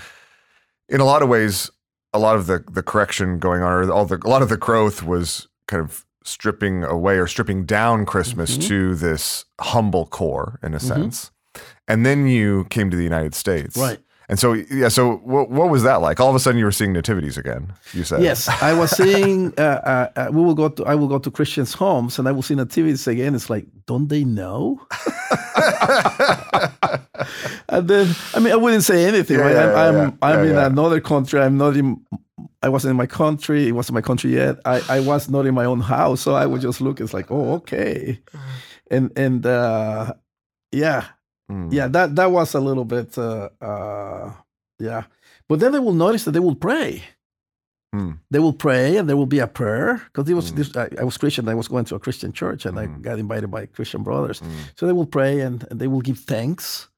in 0.90 1.00
a 1.00 1.06
lot 1.06 1.22
of 1.22 1.30
ways, 1.30 1.70
a 2.14 2.20
lot 2.20 2.36
of 2.36 2.48
the 2.48 2.64
the 2.70 2.84
correction 2.84 3.40
going 3.40 3.62
on, 3.62 3.72
or 3.72 3.92
all 3.92 4.06
the 4.06 4.20
a 4.24 4.30
lot 4.30 4.42
of 4.42 4.50
the 4.50 4.58
growth 4.58 5.04
was 5.04 5.48
kind 5.68 5.82
of 5.82 6.06
stripping 6.26 6.84
away 6.84 7.18
or 7.18 7.28
stripping 7.28 7.66
down 7.66 8.06
Christmas 8.06 8.58
Mhm. 8.58 8.68
to 8.68 8.96
this 8.96 9.46
humble 9.60 10.06
core 10.06 10.60
in 10.64 10.74
a 10.74 10.78
Mhm. 10.78 10.82
sense. 10.88 11.32
And 11.88 12.06
then 12.06 12.28
you 12.28 12.66
came 12.70 12.90
to 12.90 12.98
the 12.98 13.04
United 13.04 13.36
States, 13.36 13.76
Right. 13.78 14.00
And 14.30 14.40
so, 14.40 14.54
yeah. 14.54 14.88
So, 14.88 15.18
what, 15.18 15.50
what 15.50 15.70
was 15.70 15.84
that 15.84 16.02
like? 16.02 16.20
All 16.20 16.30
of 16.30 16.36
a 16.36 16.40
sudden, 16.40 16.58
you 16.58 16.66
were 16.66 16.72
seeing 16.72 16.94
nativities 16.94 17.38
again. 17.38 17.74
You 17.94 18.04
said, 18.04 18.22
Yes, 18.22 18.48
I 18.48 18.74
was 18.74 18.92
seeing. 18.92 19.54
Uh, 19.64 19.64
uh, 19.64 20.10
uh, 20.16 20.28
we 20.32 20.42
will 20.42 20.56
go 20.56 20.70
to. 20.70 20.86
I 20.86 20.96
will 20.96 21.08
go 21.08 21.20
to 21.20 21.30
Christians' 21.30 21.74
homes, 21.74 22.18
and 22.18 22.28
I 22.28 22.32
will 22.32 22.42
see 22.42 22.56
nativities 22.56 23.08
again. 23.08 23.36
It's 23.36 23.50
like, 23.50 23.66
don't 23.86 24.08
they 24.08 24.24
know? 24.24 24.82
and 27.70 27.88
then, 27.88 28.16
I 28.34 28.40
mean, 28.40 28.52
I 28.52 28.56
wouldn't 28.56 28.84
say 28.84 29.06
anything. 29.06 29.38
Yeah, 29.38 29.46
right? 29.46 29.54
yeah, 29.54 29.88
I'm, 29.88 29.94
yeah, 29.94 30.02
I'm, 30.02 30.18
I'm 30.22 30.40
yeah, 30.40 30.50
in 30.50 30.56
yeah. 30.56 30.66
another 30.66 31.00
country. 31.02 31.40
I'm 31.40 31.58
not 31.58 31.78
in. 31.78 32.04
I 32.62 32.70
wasn't 32.70 32.92
in 32.92 32.98
my 32.98 33.06
country. 33.06 33.68
It 33.68 33.74
wasn't 33.74 33.96
my 33.96 34.02
country 34.02 34.34
yet. 34.34 34.58
I, 34.66 34.82
I 34.90 35.00
was 35.02 35.30
not 35.30 35.46
in 35.46 35.54
my 35.54 35.66
own 35.66 35.82
house, 35.82 36.22
so 36.22 36.34
I 36.36 36.46
would 36.46 36.62
just 36.62 36.82
look. 36.82 37.00
It's 37.00 37.14
like, 37.14 37.30
oh, 37.30 37.54
okay, 37.56 38.20
and 38.90 39.12
and 39.18 39.46
uh, 39.46 40.14
yeah, 40.72 41.06
Mm. 41.52 41.74
yeah. 41.74 41.88
That 41.88 42.16
that 42.16 42.32
was 42.32 42.56
a 42.56 42.60
little 42.60 42.86
bit, 42.86 43.18
uh, 43.18 43.50
uh, 43.62 44.32
yeah. 44.80 45.04
But 45.50 45.60
then 45.60 45.72
they 45.74 45.80
will 45.80 45.94
notice 45.94 46.24
that 46.26 46.32
they 46.32 46.40
will 46.40 46.56
pray 46.56 47.04
Hmm. 47.94 48.14
they 48.32 48.40
will 48.40 48.54
pray 48.58 48.98
and 48.98 49.08
there 49.08 49.16
will 49.16 49.28
be 49.30 49.38
a 49.38 49.46
prayer 49.46 50.02
because 50.06 50.28
it 50.28 50.34
was 50.34 50.52
Mm. 50.52 50.56
this, 50.56 50.76
I, 50.76 50.90
I 51.02 51.04
was 51.04 51.16
Christian. 51.16 51.48
I 51.48 51.54
was 51.54 51.68
going 51.68 51.86
to 51.86 51.96
a 51.96 52.00
Christian 52.00 52.32
church 52.34 52.66
and 52.66 52.80
I 52.80 52.88
Mhm. 52.88 53.04
got 53.04 53.20
invited 53.20 53.52
by 53.52 53.68
Christian 53.68 54.02
brothers. 54.02 54.42
Mm. 54.42 54.50
So 54.76 54.88
they 54.88 54.94
will 54.94 55.06
pray 55.06 55.42
and, 55.42 55.64
and 55.70 55.80
they 55.80 55.88
will 55.88 56.02
give 56.02 56.18
thanks, 56.18 56.90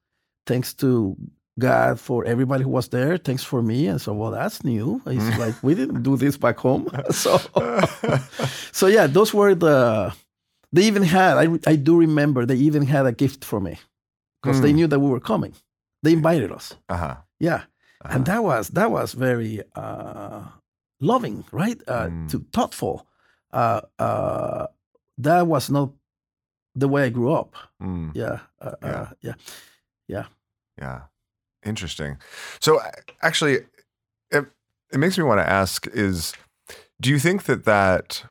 thanks 0.46 0.72
to 0.80 1.14
God 1.58 2.00
for 2.00 2.24
everybody 2.24 2.62
who 2.64 2.70
was 2.70 2.88
there. 2.88 3.18
Thanks 3.18 3.44
for 3.44 3.60
me. 3.62 3.88
And 3.88 4.00
so, 4.00 4.14
well, 4.14 4.30
that's 4.30 4.64
new. 4.64 5.02
It's 5.04 5.22
Mm. 5.22 5.38
like 5.46 5.54
we 5.62 5.74
didn't 5.74 6.02
do 6.02 6.16
this 6.16 6.38
back 6.38 6.56
home. 6.56 6.88
so, 7.10 7.36
so 8.72 8.86
yeah, 8.86 9.06
those 9.06 9.34
were 9.34 9.54
the. 9.54 10.14
They 10.72 10.84
even 10.88 11.02
had. 11.02 11.36
I 11.36 11.46
I 11.72 11.76
do 11.76 11.96
remember 11.98 12.46
they 12.46 12.56
even 12.68 12.86
had 12.86 13.04
a 13.06 13.12
gift 13.12 13.44
for 13.44 13.60
me 13.60 13.76
because 14.46 14.60
they 14.62 14.70
Mm. 14.72 14.76
knew 14.76 14.86
that 14.88 15.00
we 15.00 15.10
were 15.10 15.20
coming. 15.20 15.54
They 16.02 16.12
invited 16.12 16.52
us. 16.52 16.74
uh-huh. 16.88 17.16
Yeah 17.40 17.62
Uh-huh. 18.04 18.14
and 18.14 18.26
that 18.26 18.42
was 18.44 18.68
that 18.68 18.90
was 18.90 19.14
very 19.14 19.62
uh, 19.74 20.42
loving, 21.00 21.44
right? 21.52 21.80
Uh, 21.88 22.08
Mm. 22.08 22.28
To 22.30 22.38
thoughtful. 22.52 23.06
Uh, 23.52 23.80
uh, 23.98 24.66
that 25.22 25.46
was 25.46 25.70
not 25.70 25.90
the 26.74 26.88
way 26.88 27.04
I 27.06 27.10
grew 27.10 27.32
up. 27.32 27.54
Mm. 27.82 28.10
Yeah, 28.14 28.38
uh, 28.60 28.74
Yeah. 28.82 29.00
Uh, 29.02 29.08
yeah. 30.08 30.26
Yeah. 30.78 31.00
Interesting. 31.64 32.18
So 32.60 32.80
actually 33.22 33.66
it, 34.30 34.44
it 34.92 34.98
makes 34.98 35.16
me 35.18 35.24
want 35.24 35.40
to 35.40 35.48
ask 35.62 35.86
is 35.92 36.34
do 37.00 37.10
you 37.10 37.18
think 37.18 37.44
that 37.44 37.64
that 37.64 38.24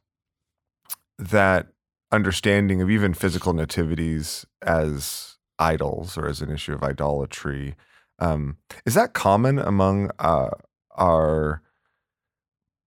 that 1.17 1.67
understanding 2.11 2.81
of 2.81 2.89
even 2.89 3.13
physical 3.13 3.53
nativities 3.53 4.45
as 4.61 5.34
idols 5.59 6.17
or 6.17 6.27
as 6.27 6.41
an 6.41 6.51
issue 6.51 6.73
of 6.73 6.83
idolatry 6.83 7.75
um, 8.19 8.57
is 8.85 8.93
that 8.93 9.13
common 9.13 9.59
among 9.59 10.11
uh, 10.19 10.49
our 10.91 11.61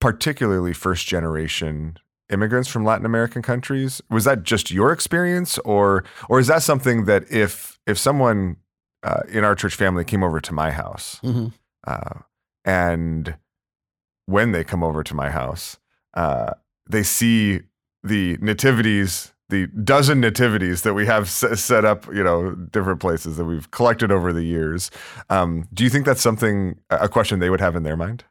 particularly 0.01 0.73
first 0.73 1.07
generation 1.07 1.99
immigrants 2.31 2.69
from 2.69 2.85
Latin 2.85 3.07
American 3.07 3.43
countries? 3.43 4.01
Was 4.11 4.25
that 4.25 4.43
just 4.43 4.71
your 4.71 4.93
experience, 4.93 5.59
or 5.59 6.05
or 6.29 6.39
is 6.39 6.47
that 6.47 6.63
something 6.63 7.05
that 7.05 7.31
if 7.31 7.79
if 7.87 7.99
someone 7.99 8.57
uh, 9.03 9.23
in 9.29 9.45
our 9.45 9.55
church 9.55 9.75
family 9.75 10.05
came 10.05 10.23
over 10.23 10.41
to 10.41 10.53
my 10.53 10.71
house, 10.71 11.19
hmm 11.23 11.49
uh, 11.87 12.21
and 12.65 13.37
when 14.27 14.53
they 14.53 14.65
come 14.65 14.83
over 14.83 15.03
to 15.03 15.15
my 15.15 15.31
house, 15.31 15.79
uh, 16.15 16.53
they 16.91 17.03
see 17.03 17.61
the 18.03 18.37
nativities, 18.41 19.33
the 19.49 19.67
dozen 19.83 20.21
nativities 20.21 20.83
that 20.83 20.95
we 20.95 21.07
have 21.07 21.29
set 21.29 21.85
up, 21.85 22.07
you 22.15 22.23
know, 22.23 22.53
different 22.53 23.01
places 23.01 23.37
that 23.37 23.45
we've 23.45 23.71
collected 23.71 24.13
over 24.13 24.33
the 24.33 24.43
years. 24.45 24.91
Um, 25.31 25.67
do 25.73 25.85
you 25.85 25.91
think 25.91 26.05
that's 26.05 26.21
something, 26.23 26.79
a 26.91 27.09
question 27.09 27.39
they 27.41 27.51
would 27.51 27.61
have 27.61 27.75
in 27.77 27.83
their 27.83 27.97
mind? 27.97 28.25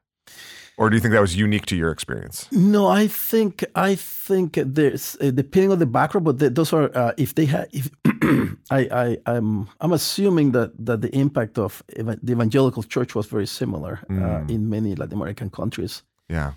Or 0.79 0.91
do 0.91 0.95
you 0.95 1.01
think 1.01 1.13
that 1.13 1.21
was 1.21 1.35
unique 1.35 1.65
to 1.67 1.75
your 1.75 1.89
experience? 1.89 2.47
No, 2.51 2.85
I 2.85 3.07
think 3.07 3.65
I 3.73 3.95
think 3.95 4.59
there's 4.63 5.17
uh, 5.19 5.31
depending 5.31 5.71
on 5.71 5.79
the 5.79 5.87
background, 5.87 6.25
but 6.25 6.37
the, 6.37 6.51
those 6.51 6.71
are 6.71 6.91
uh, 6.95 7.13
if 7.17 7.33
they 7.33 7.45
had 7.45 7.67
if 7.73 7.89
I 8.69 8.81
I 8.91 9.17
I'm 9.25 9.67
I'm 9.81 9.91
assuming 9.91 10.51
that 10.51 10.73
that 10.85 11.01
the 11.01 11.09
impact 11.15 11.57
of 11.57 11.81
eva- 11.95 12.19
the 12.21 12.33
evangelical 12.33 12.83
church 12.83 13.15
was 13.15 13.25
very 13.25 13.47
similar 13.47 14.01
uh, 14.07 14.13
Mm. 14.13 14.51
in 14.51 14.69
many 14.69 14.93
Latin 14.93 15.15
American 15.17 15.49
countries. 15.49 16.03
Yeah. 16.29 16.51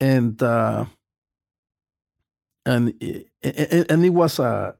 and 0.00 0.42
uh, 0.42 0.86
and 2.66 2.82
and 3.90 4.04
it 4.04 4.10
was 4.22 4.38
uh, 4.40 4.72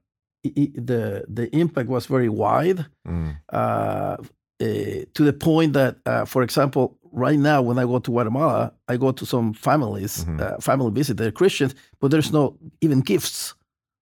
i- 0.47 0.53
i- 0.63 0.73
the 0.91 1.25
the 1.39 1.47
impact 1.63 1.89
was 1.89 2.07
very 2.07 2.29
wide 2.29 2.81
Mm. 3.09 3.37
uh, 3.53 4.17
eh, 4.61 5.05
to 5.15 5.23
the 5.25 5.33
point 5.33 5.73
that, 5.75 5.97
uh, 6.07 6.25
for 6.27 6.43
example, 6.43 6.85
right 7.13 7.39
now 7.39 7.63
when 7.63 7.79
I 7.79 7.85
go 7.93 7.99
to 8.01 8.11
Guatemala, 8.11 8.73
I 8.93 8.97
go 8.99 9.13
to 9.13 9.25
some 9.25 9.53
families, 9.55 10.25
Mhm. 10.25 10.41
uh, 10.41 10.57
family 10.61 10.91
visit. 10.91 11.17
They're 11.17 11.33
Christians, 11.41 11.75
but 12.01 12.11
there's 12.11 12.33
no 12.33 12.57
even 12.81 13.01
gifts 13.01 13.55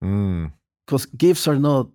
Mm. 0.03 0.51
because 0.87 1.07
gifts 1.17 1.47
are 1.49 1.59
not 1.61 1.89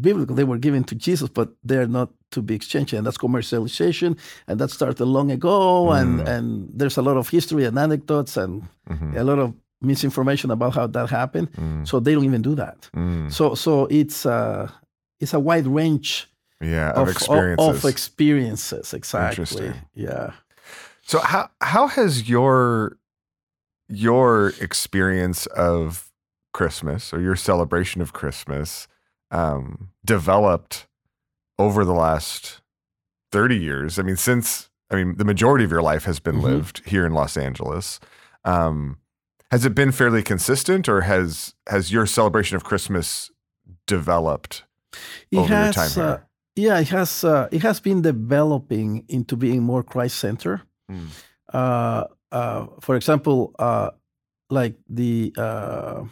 biblical. 0.00 0.36
They 0.36 0.44
were 0.44 0.58
given 0.58 0.84
to 0.84 0.94
Jesus, 0.94 1.28
but 1.28 1.48
they're 1.68 1.88
not 1.88 2.10
to 2.30 2.40
be 2.42 2.54
exchanged, 2.54 2.94
and 2.94 3.04
that's 3.04 3.18
commercialization, 3.18 4.16
and 4.46 4.60
that 4.60 4.70
started 4.70 5.04
long 5.04 5.30
ago. 5.32 5.90
And 5.98 6.20
and 6.28 6.46
there's 6.78 6.98
a 6.98 7.02
lot 7.02 7.16
of 7.16 7.28
history 7.30 7.64
and 7.68 7.76
anecdotes 7.78 8.36
and 8.36 8.62
Mhm. 8.88 9.16
a 9.16 9.24
lot 9.24 9.38
of 9.40 9.50
misinformation 9.80 10.50
about 10.50 10.74
how 10.74 10.86
that 10.86 11.08
happened. 11.10 11.50
Mm. 11.52 11.86
So 11.88 12.00
they 12.00 12.14
don't 12.14 12.24
even 12.24 12.42
do 12.42 12.54
that. 12.56 12.88
Mm. 12.94 13.32
So 13.32 13.54
so 13.54 13.86
it's 13.86 14.26
uh 14.26 14.70
it's 15.20 15.34
a 15.34 15.40
wide 15.40 15.66
range 15.66 16.28
Yeah, 16.60 16.90
of 16.92 17.08
of 17.08 17.08
experiences. 17.08 17.84
Of, 17.84 17.90
experiences, 17.90 18.94
exactly. 18.94 19.28
Interesting. 19.42 19.74
Yeah. 19.94 20.32
So 21.02 21.18
how 21.20 21.50
how 21.60 21.86
has 21.88 22.28
your 22.28 22.96
your 23.88 24.52
experience 24.60 25.46
of 25.46 26.10
Christmas 26.52 27.12
or 27.12 27.20
your 27.20 27.36
celebration 27.36 28.00
of 28.00 28.12
Christmas 28.12 28.86
um, 29.30 29.90
developed 30.04 30.86
over 31.58 31.84
the 31.84 31.92
last 31.94 32.60
thirty 33.32 33.56
years? 33.58 33.98
I 33.98 34.02
mean, 34.02 34.16
since 34.16 34.70
I 34.90 34.96
mean 34.96 35.16
the 35.16 35.24
majority 35.24 35.64
of 35.64 35.70
your 35.70 35.82
life 35.82 36.04
has 36.04 36.20
been 36.20 36.36
Mhm. 36.36 36.42
lived 36.42 36.82
here 36.88 37.04
in 37.06 37.12
Los 37.14 37.36
Angeles. 37.36 37.98
Um, 38.44 38.98
has 39.50 39.64
it 39.64 39.74
been 39.74 39.92
fairly 39.92 40.22
consistent, 40.22 40.88
or 40.88 41.02
has 41.02 41.54
has 41.68 41.92
your 41.92 42.06
celebration 42.06 42.56
of 42.56 42.64
Christmas 42.64 43.30
developed 43.86 44.64
It 45.30 45.38
over 45.38 45.48
your 45.48 45.72
has 45.72 45.74
time 45.74 46.04
uh, 46.04 46.16
here? 46.16 46.26
yeah, 46.56 46.80
it 46.80 46.88
has 46.88 47.24
uh, 47.24 47.48
it 47.50 47.62
has 47.62 47.80
been 47.80 48.02
developing 48.02 49.04
into 49.08 49.36
being 49.36 49.62
more 49.62 49.82
Christ 49.82 50.18
centered. 50.18 50.62
Mm. 50.90 51.08
uh, 51.52 52.04
uh, 52.32 52.66
for 52.80 52.96
example, 52.96 53.52
uh, 53.58 53.90
like 54.50 54.76
the 54.88 55.32
uh, 55.36 56.04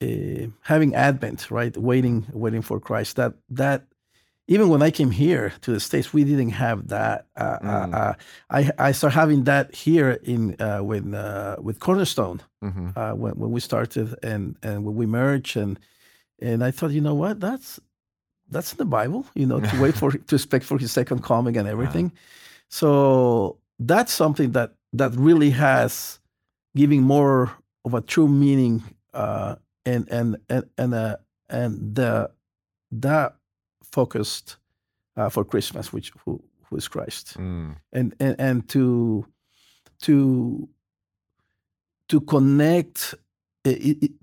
eh, 0.00 0.46
having 0.62 0.94
Advent, 0.94 1.50
right? 1.50 1.76
Waiting, 1.76 2.26
waiting 2.32 2.62
for 2.62 2.80
Christ. 2.80 3.16
That 3.16 3.34
that 3.50 3.86
even 4.48 4.68
when 4.68 4.82
I 4.82 4.90
came 4.90 5.10
here 5.10 5.52
to 5.62 5.72
the 5.72 5.80
states, 5.80 6.12
we 6.12 6.24
didn't 6.24 6.50
have 6.50 6.88
that. 6.88 7.26
Uh, 7.36 7.58
Mm. 7.62 7.94
uh, 7.94 7.96
uh, 7.96 8.14
I 8.50 8.70
I 8.88 8.92
started 8.92 9.18
having 9.18 9.44
that 9.44 9.74
here 9.74 10.10
in 10.22 10.54
uh, 10.60 10.78
when 10.82 11.14
uh, 11.14 11.56
with 11.60 11.78
Cornerstone 11.80 12.40
hmm 12.62 12.88
uh, 12.96 13.12
when 13.14 13.32
when 13.34 13.50
we 13.50 13.60
started 13.60 14.14
and 14.22 14.56
and 14.62 14.84
when 14.84 14.94
we 14.94 15.06
merged 15.06 15.56
and 15.56 15.78
and 16.42 16.62
I 16.62 16.70
thought, 16.70 16.90
you 16.92 17.00
know 17.00 17.14
what, 17.14 17.40
that's 17.40 17.80
that's 18.50 18.72
in 18.72 18.78
the 18.78 18.84
Bible, 18.84 19.24
you 19.34 19.46
know, 19.46 19.60
to 19.60 19.80
wait 19.82 19.94
for 19.96 20.10
to 20.12 20.34
expect 20.34 20.64
for 20.64 20.78
His 20.78 20.92
second 20.92 21.22
coming 21.22 21.56
and 21.56 21.66
everything. 21.74 22.12
So 22.68 23.58
that's 23.78 24.12
something 24.12 24.52
that 24.52 24.74
that 24.92 25.12
really 25.16 25.50
has 25.50 26.20
giving 26.74 27.02
more 27.02 27.50
of 27.84 27.94
a 27.94 28.00
true 28.00 28.28
meaning 28.28 28.82
uh, 29.14 29.56
and 29.84 30.08
and 30.10 30.36
and 30.48 30.64
and 30.78 30.94
uh, 30.94 31.16
and 31.48 31.94
the 31.94 32.30
that 32.92 33.35
focused 33.96 34.56
uh, 35.18 35.28
for 35.34 35.44
Christmas, 35.52 35.92
which 35.94 36.08
who 36.24 36.32
who 36.66 36.76
is 36.76 36.88
Christ 36.88 37.26
Mm. 37.38 37.70
and 37.96 38.08
and, 38.24 38.34
and 38.46 38.68
to 38.74 38.84
to 40.06 40.14
to 42.08 42.20
connect 42.20 43.14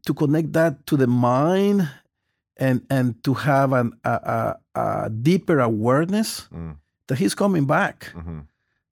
to 0.05 0.13
connect 0.13 0.53
that 0.53 0.73
to 0.87 0.95
the 0.97 1.07
mind 1.07 1.89
and 2.57 2.81
and 2.89 3.07
to 3.23 3.33
have 3.33 3.73
an, 3.73 3.91
a, 4.03 4.15
a, 4.35 4.79
a 4.81 5.09
deeper 5.09 5.59
awareness 5.59 6.47
Mm. 6.51 6.75
that 7.07 7.17
he's 7.19 7.35
coming 7.35 7.65
back 7.65 7.97
hmm 8.13 8.39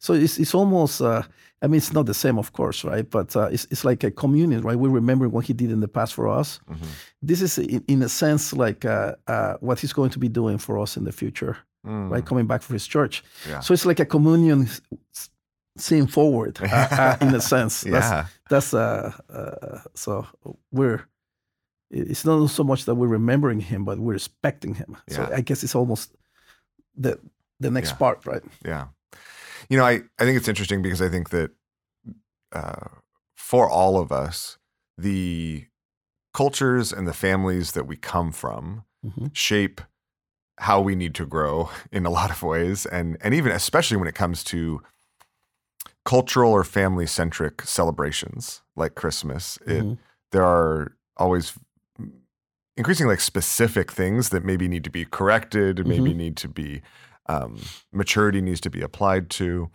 so 0.05 0.13
it's, 0.13 0.37
it's 0.43 0.55
almost 0.55 1.01
uh, 1.01 1.21
i 1.63 1.67
mean 1.67 1.77
it's 1.77 1.93
not 1.93 2.05
the 2.05 2.13
same 2.23 2.37
of 2.39 2.49
course 2.51 2.79
right 2.91 3.07
but 3.17 3.35
uh, 3.35 3.49
it's, 3.53 3.65
it's 3.71 3.83
like 3.89 4.01
a 4.07 4.11
communion 4.23 4.61
right 4.67 4.79
we 4.83 4.89
remember 5.01 5.25
what 5.29 5.45
he 5.49 5.53
did 5.53 5.69
in 5.71 5.79
the 5.81 5.87
past 5.97 6.13
for 6.13 6.25
us 6.39 6.59
hmm 6.67 6.91
this 7.29 7.41
is 7.41 7.57
in, 7.57 7.83
in 7.87 8.01
a 8.03 8.09
sense 8.09 8.43
like 8.65 8.81
uh, 8.95 9.13
uh, 9.33 9.53
what 9.67 9.79
he's 9.81 9.93
going 9.93 10.09
to 10.11 10.19
be 10.19 10.29
doing 10.29 10.57
for 10.59 10.73
us 10.83 10.97
in 10.97 11.03
the 11.05 11.11
future 11.21 11.55
Mm. 11.85 12.11
right 12.13 12.25
coming 12.29 12.47
back 12.47 12.61
for 12.61 12.73
his 12.73 12.87
church 12.87 13.23
Yeah. 13.49 13.59
so 13.63 13.73
it's 13.73 13.85
like 13.87 13.99
a 14.03 14.05
communion 14.05 14.67
seeing 15.77 16.07
forward 16.07 16.59
uh, 16.61 16.87
uh, 16.91 17.17
in 17.25 17.33
a 17.35 17.41
sense 17.53 17.81
that's 17.81 18.11
yeah. 18.11 18.25
that's 18.49 18.73
uh, 18.73 19.11
uh 19.33 19.79
so 19.95 20.25
we're 20.71 20.99
it's 21.89 22.23
not 22.25 22.49
so 22.49 22.63
much 22.63 22.85
that 22.85 22.95
we're 22.95 23.07
remembering 23.19 23.59
him 23.71 23.83
but 23.85 23.97
we're 23.97 24.13
respecting 24.13 24.75
him 24.75 24.95
so 25.09 25.27
i 25.37 25.41
guess 25.41 25.63
it's 25.63 25.75
almost 25.75 26.13
the 27.03 27.17
the 27.59 27.71
next 27.71 27.91
Yeah. 27.91 27.97
part 27.97 28.25
right 28.25 28.43
Yeah. 28.65 28.85
You 29.71 29.77
know, 29.77 29.85
I, 29.85 30.01
I 30.19 30.25
think 30.25 30.35
it's 30.35 30.49
interesting 30.49 30.81
because 30.81 31.01
I 31.01 31.07
think 31.07 31.29
that 31.29 31.51
uh, 32.51 32.89
for 33.37 33.69
all 33.69 33.97
of 33.97 34.11
us, 34.11 34.57
the 34.97 35.65
cultures 36.33 36.91
and 36.91 37.07
the 37.07 37.13
families 37.13 37.71
that 37.71 37.87
we 37.87 37.95
come 37.95 38.33
from 38.33 38.83
Mhm. 39.05 39.33
shape 39.33 39.79
how 40.57 40.81
we 40.81 40.93
need 40.93 41.15
to 41.15 41.25
grow 41.25 41.69
in 41.91 42.05
a 42.05 42.09
lot 42.09 42.31
of 42.31 42.43
ways. 42.43 42.85
And, 42.85 43.15
and 43.21 43.33
even 43.33 43.53
especially 43.53 43.95
when 43.95 44.09
it 44.09 44.13
comes 44.13 44.43
to 44.45 44.81
cultural 46.03 46.51
or 46.51 46.65
family 46.65 47.07
centric 47.07 47.61
celebrations 47.61 48.63
like 48.75 48.95
Christmas, 48.95 49.57
it, 49.65 49.83
Mhm. 49.83 49.97
there 50.33 50.43
are 50.43 50.97
always 51.15 51.53
increasingly 52.75 53.13
like 53.13 53.21
specific 53.21 53.89
things 53.89 54.31
that 54.31 54.43
maybe 54.43 54.67
need 54.67 54.83
to 54.83 54.89
be 54.89 55.05
corrected, 55.05 55.87
maybe 55.87 56.13
need 56.13 56.35
to 56.35 56.49
be 56.49 56.81
um, 57.27 57.59
maturity 57.91 58.41
needs 58.41 58.61
to 58.61 58.69
be 58.69 58.81
applied 58.81 59.29
to. 59.31 59.69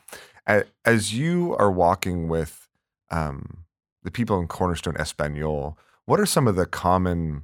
As 0.84 1.14
you 1.14 1.56
are 1.58 1.70
walking 1.70 2.28
with 2.28 2.68
um, 3.10 3.64
the 4.02 4.10
people 4.10 4.38
in 4.38 4.46
Cornerstone 4.46 4.96
Espanol, 4.96 5.78
what 6.04 6.20
are 6.20 6.26
some 6.26 6.46
of 6.46 6.54
the 6.54 6.66
common 6.66 7.42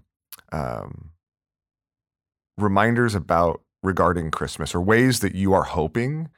um, 0.52 1.10
reminders 2.56 3.14
about 3.14 3.62
regarding 3.82 4.30
Christmas 4.30 4.74
or 4.74 4.80
ways 4.80 5.20
that 5.20 5.34
you 5.34 5.52
are 5.52 5.64
hoping 5.64 6.28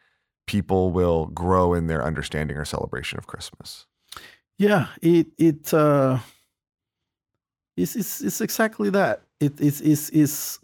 people 0.47 0.91
will 0.91 1.27
grow 1.27 1.75
in 1.75 1.87
their 1.87 2.03
understanding 2.03 2.57
or 2.57 2.65
celebration 2.65 3.19
of 3.19 3.27
Christmas? 3.27 3.87
yeah 4.59 4.87
it 5.03 5.27
it 5.37 5.75
uh 5.75 6.19
it's 7.77 7.97
it's, 7.97 8.21
it's 8.21 8.41
exactly 8.41 8.91
that 8.91 9.23
it 9.41 9.61
is 9.61 9.81
is 9.81 10.11
is 10.11 10.59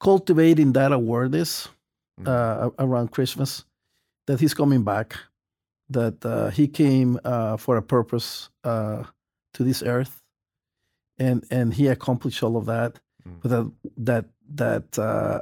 cultivating 0.00 0.72
that 0.72 0.92
awareness. 0.92 1.68
Uh, 2.24 2.70
around 2.78 3.10
Christmas 3.10 3.64
that 4.26 4.40
he's 4.40 4.54
coming 4.54 4.82
back, 4.84 5.16
that 5.90 6.24
uh, 6.24 6.48
he 6.50 6.66
came 6.68 7.18
uh, 7.24 7.56
for 7.56 7.76
a 7.76 7.82
purpose 7.82 8.50
uh, 8.64 9.04
to 9.54 9.64
this 9.64 9.82
earth, 9.82 10.22
and 11.18 11.44
and 11.50 11.74
he 11.74 11.88
accomplished 11.88 12.42
all 12.42 12.56
of 12.56 12.66
that. 12.66 12.98
Mm. 13.28 13.40
But 13.42 13.50
that 13.50 13.72
that 13.98 14.24
that 14.54 14.98
uh, 14.98 15.40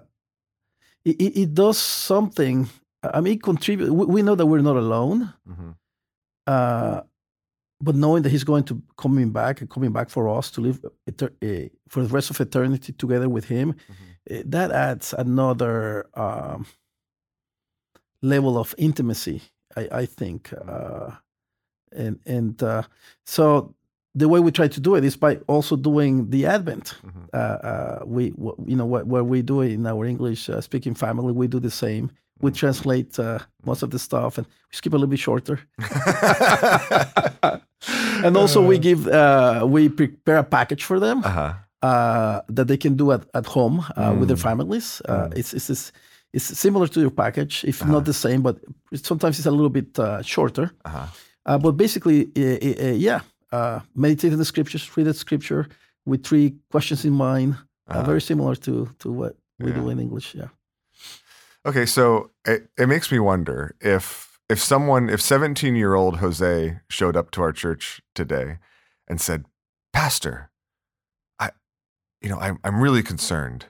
it, 1.05 1.37
it 1.37 1.55
does 1.55 1.79
something. 1.79 2.69
I 3.03 3.21
mean, 3.21 3.35
it 3.35 3.43
contribute. 3.43 3.93
We, 3.93 4.07
we 4.07 4.23
know 4.23 4.35
that 4.35 4.47
we're 4.47 4.63
not 4.63 4.77
alone, 4.77 5.33
Mhm. 5.47 5.75
uh, 6.47 7.03
but 7.81 7.95
knowing 7.95 8.23
that 8.23 8.31
he's 8.31 8.45
going 8.45 8.65
to 8.65 8.83
coming 8.97 9.31
back 9.31 9.61
and 9.61 9.69
coming 9.69 9.93
back 9.93 10.09
for 10.11 10.29
us 10.39 10.51
to 10.53 10.61
live 10.63 10.81
eter- 11.11 11.33
eh, 11.43 11.69
for 11.89 12.03
the 12.03 12.09
rest 12.09 12.31
of 12.31 12.41
eternity 12.41 12.93
together 12.95 13.29
with 13.29 13.45
him, 13.45 13.73
Mhm. 13.75 14.14
Eh, 14.31 14.43
that 14.47 14.71
adds 14.73 15.15
another 15.19 16.07
um, 16.15 16.67
level 18.23 18.57
of 18.59 18.75
intimacy. 18.79 19.43
I, 19.77 19.89
I 20.03 20.07
think, 20.07 20.53
uh, 20.67 21.11
and 21.93 22.19
and 22.27 22.63
uh, 22.63 22.83
so 23.27 23.75
the 24.15 24.29
way 24.29 24.41
we 24.41 24.51
try 24.53 24.69
to 24.69 24.81
do 24.81 24.95
it 24.95 25.05
is 25.05 25.17
by 25.17 25.37
also 25.49 25.77
doing 25.77 26.31
the 26.31 26.47
Advent. 26.47 26.95
Mhm. 27.05 27.29
Uh, 27.33 27.37
uh, 27.37 27.99
we 28.07 28.31
w- 28.31 28.57
you 28.67 28.77
know 28.77 28.87
what 28.87 29.07
what 29.07 29.27
we 29.27 29.43
do 29.43 29.61
in 29.63 29.87
our 29.87 30.05
English 30.07 30.49
uh, 30.49 30.61
speaking 30.61 30.95
family, 30.95 31.33
we 31.33 31.47
do 31.49 31.59
the 31.61 31.71
same. 31.71 32.11
We 32.41 32.51
Mm. 32.51 32.55
translate 32.57 33.19
uh, 33.19 33.39
most 33.65 33.83
of 33.83 33.91
the 33.91 33.99
stuff 33.99 34.39
and 34.39 34.47
we 34.47 34.77
skip 34.77 34.93
a 34.93 34.97
little 34.97 35.09
bit 35.11 35.19
shorter. 35.21 35.59
and 38.25 38.37
also 38.37 38.63
we 38.65 38.79
give 38.79 39.07
uh, 39.09 39.67
we 39.69 39.89
prepare 39.89 40.39
a 40.39 40.45
package 40.45 40.85
for 40.85 41.01
them 41.01 41.19
uh-huh. 41.25 41.55
Uh, 41.87 42.37
that 42.57 42.67
they 42.71 42.79
can 42.85 42.95
do 42.97 43.07
at, 43.17 43.23
at 43.35 43.47
home 43.57 43.77
uh, 43.97 44.15
with 44.19 44.29
their 44.31 44.37
Mm. 44.43 44.49
families. 44.49 44.87
Uh, 45.09 45.13
Mm. 45.29 45.39
It's 45.41 45.51
it's 45.59 45.69
it's 45.75 45.93
it's 46.37 46.59
similar 46.59 46.89
to 46.95 47.01
your 47.05 47.15
package, 47.25 47.55
if 47.71 47.77
Uh-huh. 47.81 47.93
not 47.95 48.05
the 48.05 48.13
same, 48.27 48.41
but 48.43 48.57
sometimes 49.11 49.35
it's 49.39 49.47
a 49.47 49.57
little 49.59 49.75
bit 49.81 49.99
uh, 49.99 50.05
shorter. 50.23 50.67
Uh-huh. 50.89 51.07
Uh, 51.49 51.59
but 51.65 51.73
basically, 51.77 52.19
yeah, 53.09 53.21
uh, 53.57 53.79
meditate 53.95 54.33
in 54.33 54.39
the 54.39 54.45
scriptures, 54.45 54.85
read 54.97 55.07
the 55.07 55.15
scripture 55.15 55.63
with 56.11 56.21
three 56.29 56.49
questions 56.73 57.05
in 57.05 57.13
mind. 57.13 57.51
Uh, 57.55 57.93
Uh-huh. 57.93 58.07
very 58.11 58.21
similar 58.21 58.55
to 58.67 58.73
to 58.99 59.09
what 59.21 59.33
we 59.59 59.71
do 59.73 59.91
in 59.91 59.99
English. 59.99 60.35
Yeah. 60.41 60.49
Okay, 61.69 61.87
so 61.87 62.31
it, 62.47 62.69
it 62.79 62.87
makes 62.89 63.11
me 63.13 63.19
wonder 63.19 63.75
if 63.81 64.39
if 64.53 64.59
someone 64.63 65.13
if 65.15 65.21
17 65.21 65.77
year 65.77 65.95
old 65.95 66.17
Jose 66.17 66.81
showed 66.89 67.17
up 67.19 67.31
to 67.31 67.43
our 67.43 67.53
church 67.53 68.01
today 68.15 68.59
and 69.11 69.21
said, 69.21 69.45
Pastor, 69.93 70.51
you 72.25 72.31
know, 72.31 72.39
I'm 72.41 72.59
I'm 72.65 72.81
really 72.81 73.03
concerned 73.03 73.67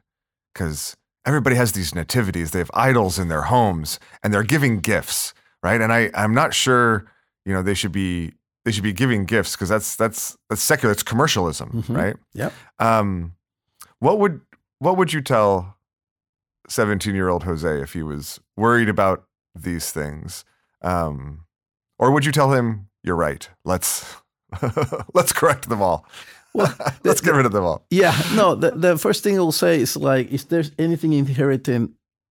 because 0.54 0.96
everybody 1.26 1.56
has 1.56 1.72
these 1.72 1.94
nativities, 1.94 2.52
they 2.52 2.60
have 2.60 2.70
idols 2.74 3.18
in 3.18 3.28
their 3.28 3.42
homes 3.42 3.98
and 4.22 4.32
they're 4.32 4.42
giving 4.44 4.78
gifts, 4.80 5.34
right? 5.62 5.80
And 5.80 5.92
I, 5.92 6.10
I'm 6.14 6.32
not 6.34 6.54
sure, 6.54 7.06
you 7.44 7.52
know, 7.52 7.62
they 7.62 7.74
should 7.74 7.92
be 7.92 8.32
they 8.64 8.70
should 8.72 8.84
be 8.84 8.92
giving 8.92 9.24
gifts 9.24 9.56
because 9.56 9.68
that's 9.68 9.96
that's 9.96 10.36
that's 10.48 10.62
secular, 10.62 10.92
it's 10.92 11.02
commercialism, 11.02 11.82
Mhm. 11.88 11.96
right? 11.96 12.16
Yep. 12.34 12.52
Um, 12.78 13.34
what 13.98 14.18
would 14.20 14.40
what 14.78 14.96
would 14.96 15.12
you 15.12 15.20
tell 15.20 15.76
17 16.68 17.14
year 17.14 17.28
old 17.28 17.42
Jose 17.44 17.82
if 17.82 17.92
he 17.94 18.02
was 18.02 18.38
worried 18.56 18.88
about 18.88 19.24
these 19.54 19.90
things? 19.92 20.44
Um, 20.82 21.44
or 21.98 22.10
would 22.10 22.24
you 22.24 22.32
tell 22.32 22.52
him, 22.52 22.88
you're 23.02 23.16
right, 23.16 23.48
let's, 23.64 24.16
let's 25.14 25.32
correct 25.32 25.68
them 25.68 25.80
all? 25.82 26.06
Well, 26.54 26.74
let's 27.04 27.20
get 27.20 27.34
rid 27.34 27.46
of 27.46 27.52
them 27.52 27.64
all. 27.64 27.84
Yeah, 27.90 28.16
no, 28.34 28.54
the, 28.54 28.70
the 28.70 28.96
first 28.98 29.22
thing 29.22 29.36
I'll 29.36 29.52
say 29.52 29.80
is 29.80 29.96
like, 29.96 30.30
is 30.32 30.44
there 30.44 30.64
anything 30.78 31.12
inherent 31.12 31.68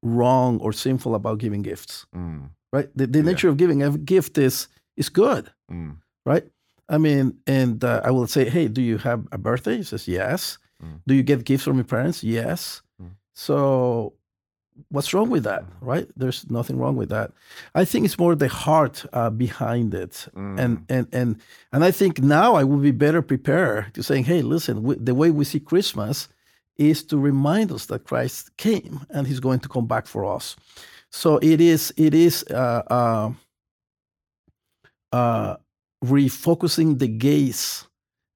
wrong 0.03 0.59
or 0.61 0.73
sinful 0.73 1.15
about 1.15 1.39
giving 1.39 1.63
gifts? 1.63 2.07
Mm. 2.15 2.51
Right? 2.73 2.89
The, 2.97 3.07
the 3.07 3.23
nature 3.23 3.49
yeah. 3.49 3.53
of 3.53 3.57
giving 3.57 3.83
a 3.83 3.91
gift 3.99 4.39
is 4.39 4.69
is 4.97 5.09
good. 5.09 5.51
Mm. 5.71 5.97
Right? 6.25 6.45
I 6.89 6.99
mean, 6.99 7.39
and 7.47 7.83
uh, 7.83 8.01
I 8.05 8.11
will 8.11 8.27
say, 8.27 8.49
hey, 8.49 8.69
do 8.69 8.83
you 8.83 8.99
have 8.99 9.27
a 9.33 9.39
birthday? 9.39 9.79
He 9.79 9.83
says, 9.83 10.07
yes. 10.07 10.59
Mm. 10.83 11.01
Do 11.07 11.15
you 11.15 11.23
get 11.23 11.45
gifts 11.45 11.65
from 11.65 11.77
your 11.77 11.85
parents? 11.85 12.23
Yes. 12.23 12.83
Mm. 13.03 13.13
So 13.35 14.15
what's 14.91 15.13
wrong 15.13 15.31
with 15.31 15.45
that 15.45 15.65
right 15.81 16.09
there's 16.17 16.49
nothing 16.51 16.79
wrong 16.79 16.97
with 16.97 17.09
that 17.09 17.33
i 17.75 17.85
think 17.85 18.05
it's 18.05 18.19
more 18.19 18.35
the 18.35 18.49
heart 18.49 19.05
uh, 19.13 19.31
behind 19.31 19.95
it 19.95 20.29
mm. 20.35 20.59
and 20.59 20.85
and 20.89 21.07
and 21.13 21.41
and 21.73 21.85
i 21.85 21.91
think 21.91 22.21
now 22.21 22.55
i 22.55 22.65
will 22.65 22.79
be 22.79 22.91
better 22.91 23.23
prepared 23.23 23.93
to 23.95 24.03
saying 24.03 24.25
hey 24.25 24.43
listen 24.43 24.83
we, 24.83 24.95
the 24.97 25.15
way 25.15 25.31
we 25.31 25.45
see 25.45 25.61
christmas 25.61 26.29
is 26.77 27.03
to 27.05 27.17
remind 27.17 27.71
us 27.71 27.87
that 27.87 28.05
christ 28.05 28.57
came 28.57 29.01
and 29.11 29.27
he's 29.27 29.41
going 29.41 29.61
to 29.61 29.69
come 29.69 29.87
back 29.87 30.07
for 30.07 30.25
us 30.25 30.57
so 31.11 31.39
it 31.39 31.61
is 31.61 31.93
it 31.97 32.15
is 32.15 32.45
uh, 32.51 32.83
uh, 32.91 33.31
uh 35.13 35.57
refocusing 36.05 36.99
the 36.99 37.07
gaze 37.07 37.87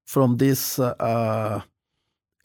from 0.05 0.37
this 0.37 0.79
uh, 0.79 0.95
uh, 0.99 1.61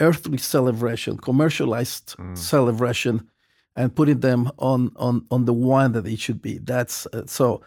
earthly 0.01 0.39
celebration 0.39 1.17
commercialized 1.17 2.17
mm. 2.17 2.37
celebration 2.37 3.29
and 3.77 3.95
putting 3.95 4.21
them 4.21 4.51
on 4.59 4.93
on 4.97 5.27
on 5.31 5.45
the 5.45 5.53
one 5.53 5.93
that 5.93 6.07
it 6.07 6.19
should 6.19 6.43
be. 6.43 6.59
That's 6.59 7.07
uh, 7.13 7.23
so. 7.27 7.63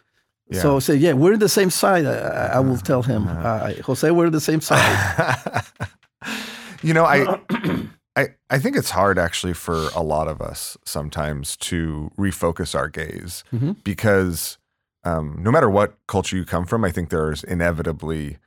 Yeah. 0.47 0.61
So 0.61 0.79
say, 0.79 0.93
yeah, 0.93 1.13
we're 1.13 1.33
in 1.33 1.39
the 1.39 1.49
same 1.49 1.71
side. 1.71 2.05
I, 2.05 2.57
I 2.57 2.59
will 2.59 2.77
tell 2.77 3.01
him, 3.01 3.27
uh-huh. 3.27 3.47
uh, 3.47 3.81
Jose, 3.81 4.11
we're 4.11 4.27
in 4.27 4.31
the 4.31 4.39
same 4.39 4.61
side. 4.61 5.63
you 6.83 6.93
know, 6.93 7.03
I, 7.03 7.39
I, 8.15 8.27
I 8.49 8.59
think 8.59 8.75
it's 8.77 8.91
hard 8.91 9.17
actually 9.17 9.53
for 9.53 9.89
a 9.95 10.03
lot 10.03 10.27
of 10.27 10.41
us 10.41 10.77
sometimes 10.85 11.57
to 11.57 12.11
refocus 12.17 12.75
our 12.75 12.89
gaze 12.89 13.43
mm-hmm. 13.51 13.71
because 13.83 14.59
um, 15.03 15.37
no 15.39 15.51
matter 15.51 15.69
what 15.69 15.97
culture 16.07 16.37
you 16.37 16.45
come 16.45 16.65
from, 16.65 16.85
I 16.85 16.91
think 16.91 17.09
there's 17.09 17.43
inevitably 17.43 18.37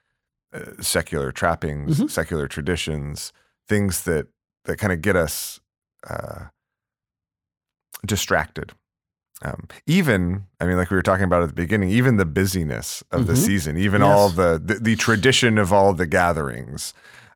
uh, 0.52 0.80
secular 0.80 1.32
trappings, 1.32 1.98
mm-hmm. 1.98 2.06
secular 2.06 2.48
traditions, 2.48 3.32
things 3.66 4.04
that 4.04 4.28
that 4.64 4.78
kind 4.78 4.92
of 4.92 5.02
get 5.02 5.16
us 5.16 5.60
uh, 6.08 6.46
distracted. 8.06 8.72
Um, 9.42 9.68
even, 9.86 10.46
I 10.60 10.66
mean, 10.66 10.76
like 10.76 10.90
we 10.90 10.96
were 10.96 11.02
talking 11.02 11.24
about 11.24 11.42
at 11.42 11.48
the 11.48 11.54
beginning, 11.54 11.90
even 11.90 12.16
the 12.16 12.24
busyness 12.24 13.04
of 13.12 13.20
mm-hmm. 13.20 13.30
the 13.30 13.36
season, 13.36 13.76
even 13.76 14.00
yes. 14.00 14.08
all 14.08 14.28
the, 14.30 14.60
the, 14.62 14.74
the 14.74 14.96
tradition 14.96 15.58
of 15.58 15.72
all 15.72 15.92
the 15.92 16.06
gatherings, 16.06 16.92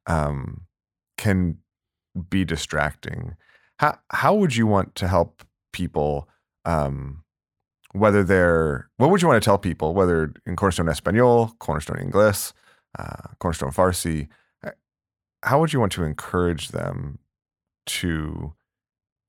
um, 0.06 0.62
can 1.16 1.58
be 2.28 2.44
distracting. 2.44 3.36
How 3.78 3.98
how 4.10 4.34
would 4.34 4.56
you 4.56 4.66
want 4.66 4.94
to 4.96 5.08
help 5.08 5.44
people? 5.72 6.28
Um, 6.64 7.24
whether 7.92 8.24
they're 8.24 8.88
what 8.96 9.10
would 9.10 9.22
you 9.22 9.28
want 9.28 9.42
to 9.42 9.44
tell 9.44 9.58
people? 9.58 9.94
Whether 9.94 10.32
in 10.46 10.56
Cornerstone 10.56 10.88
Espanol, 10.88 11.54
Cornerstone 11.58 12.00
English, 12.00 12.52
uh, 12.98 13.28
Cornerstone 13.38 13.70
Farsi, 13.70 14.28
uh, 14.64 14.70
how 15.42 15.60
would 15.60 15.72
you 15.72 15.80
want 15.80 15.92
to 15.92 16.04
encourage 16.04 16.68
them 16.68 17.18
to 17.86 18.54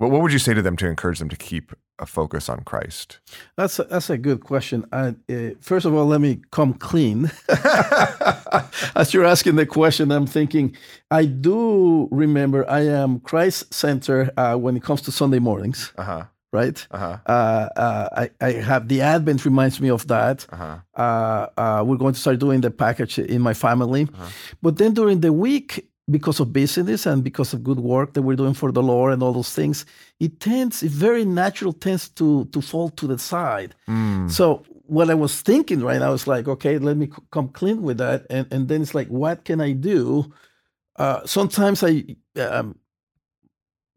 what, 0.04 0.12
what 0.12 0.22
would 0.22 0.34
you 0.34 0.40
say 0.40 0.54
to 0.54 0.62
them 0.62 0.76
to 0.78 0.88
encourage 0.88 1.20
them 1.20 1.30
to 1.30 1.38
keep 1.38 1.72
a 2.00 2.06
focus 2.06 2.50
on 2.50 2.62
Christ? 2.64 3.20
That's 3.56 3.80
a, 3.80 3.86
that's 3.86 4.10
a 4.10 4.18
good 4.18 4.44
question. 4.44 4.86
uh, 4.92 5.14
first 5.62 5.86
of 5.86 5.94
all, 5.94 6.06
let 6.06 6.20
me 6.20 6.42
come 6.52 6.74
clean. 6.74 7.32
As 8.96 9.14
you're 9.14 9.26
asking 9.26 9.56
the 9.56 9.66
question, 9.66 10.12
I'm 10.12 10.28
thinking 10.28 10.76
I 11.10 11.26
do 11.26 12.10
remember 12.12 12.70
I 12.70 12.82
am 12.82 13.22
Christ 13.22 13.74
center 13.74 14.32
uh, 14.38 14.56
when 14.56 14.76
it 14.76 14.84
comes 14.84 15.02
to 15.04 15.12
Sunday 15.12 15.40
mornings. 15.40 15.94
Uh-huh. 15.98 16.26
Right. 16.52 16.86
Uh-huh. 16.92 17.18
Uh, 17.26 17.70
uh 17.76 18.10
I, 18.16 18.30
I 18.46 18.52
have 18.52 18.88
the 18.88 19.02
Advent 19.02 19.44
reminds 19.44 19.82
me 19.82 19.90
of 19.90 20.08
that. 20.08 20.46
Uh-huh. 20.52 20.78
Uh, 20.96 21.48
uh, 21.58 21.84
we're 21.84 21.98
going 21.98 22.14
to 22.14 22.20
start 22.20 22.38
doing 22.38 22.62
the 22.62 22.70
package 22.70 23.18
in 23.18 23.42
my 23.42 23.56
family, 23.56 24.04
uh-huh. 24.04 24.30
but 24.62 24.78
then 24.78 24.94
during 24.94 25.22
the 25.22 25.34
week 25.34 25.90
because 26.10 26.40
of 26.40 26.52
business 26.52 27.06
and 27.06 27.24
because 27.24 27.54
of 27.54 27.64
good 27.64 27.80
work 27.80 28.14
that 28.14 28.22
we're 28.22 28.36
doing 28.36 28.54
for 28.54 28.72
the 28.72 28.84
Lord 28.84 29.14
and 29.14 29.24
all 29.24 29.34
those 29.34 29.54
things, 29.54 29.86
it 30.20 30.40
tends, 30.40 30.84
it 30.84 30.92
very 30.92 31.24
natural 31.24 31.74
tends 31.74 32.10
to 32.10 32.46
to 32.46 32.62
fall 32.62 32.90
to 32.90 33.08
the 33.08 33.18
side. 33.18 33.74
Mm. 33.88 34.30
So 34.30 34.64
what 34.86 35.10
I 35.10 35.14
was 35.14 35.42
thinking 35.42 35.82
right 35.82 36.00
now 36.00 36.14
is 36.14 36.28
like, 36.28 36.48
okay, 36.48 36.78
let 36.78 36.98
me 36.98 37.10
come 37.32 37.48
clean 37.50 37.82
with 37.82 37.98
that, 38.00 38.26
and 38.30 38.48
and 38.52 38.68
then 38.68 38.82
it's 38.82 38.94
like, 38.94 39.08
what 39.08 39.46
can 39.46 39.62
I 39.62 39.72
do? 39.72 40.32
Uh, 40.98 41.26
sometimes 41.26 41.84
I 41.84 42.04
um, 42.40 42.76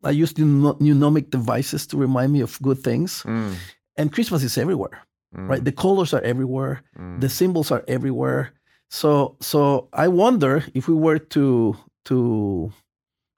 I 0.04 0.10
use 0.10 0.32
mnemonic 0.38 1.30
devices 1.30 1.86
to 1.88 1.96
remind 1.96 2.32
me 2.32 2.40
of 2.40 2.60
good 2.62 2.78
things, 2.78 3.22
mm. 3.24 3.54
and 3.96 4.12
Christmas 4.12 4.44
is 4.44 4.56
everywhere, 4.56 5.02
mm. 5.36 5.48
right? 5.48 5.64
The 5.64 5.72
colors 5.72 6.14
are 6.14 6.22
everywhere, 6.22 6.82
mm. 6.96 7.20
the 7.20 7.28
symbols 7.28 7.72
are 7.72 7.84
everywhere. 7.88 8.52
So 8.90 9.36
so 9.40 9.88
I 9.92 10.06
wonder 10.06 10.62
if 10.74 10.86
we 10.86 10.94
were 10.94 11.18
to 11.18 11.76
to 12.06 12.72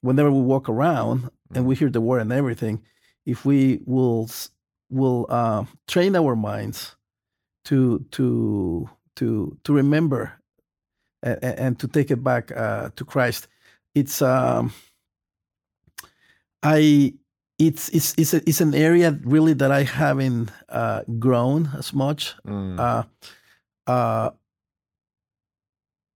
whenever 0.01 0.31
we 0.31 0.41
walk 0.41 0.69
around 0.69 1.31
and 1.55 1.67
we 1.67 1.75
mm-hmm. 1.75 1.81
hear 1.81 1.91
the 1.91 2.01
word 2.01 2.23
and 2.23 2.33
everything, 2.33 2.83
if 3.27 3.45
we 3.45 3.81
will 3.85 4.31
will 4.91 5.27
uh, 5.29 5.65
train 5.87 6.17
our 6.17 6.37
minds 6.37 6.97
to 7.65 8.05
to 8.13 8.89
to 9.17 9.59
to 9.65 9.73
remember 9.73 10.33
and, 11.23 11.45
and 11.45 11.79
to 11.81 11.89
take 11.89 12.11
it 12.11 12.23
back 12.23 12.53
uh, 12.57 12.91
to 12.97 13.05
Christ, 13.05 13.49
it's 13.95 14.23
um, 14.23 14.73
I 16.63 17.15
it's 17.59 17.89
it's 17.91 18.15
it's, 18.17 18.35
a, 18.35 18.49
it's 18.49 18.61
an 18.61 18.75
area 18.75 19.19
really 19.25 19.53
that 19.55 19.71
I 19.71 19.83
haven't 19.83 20.51
uh, 20.69 21.03
grown 21.19 21.71
as 21.77 21.93
much. 21.93 22.35
Mm. 22.47 22.79
Uh, 22.79 23.03
uh, 23.91 24.31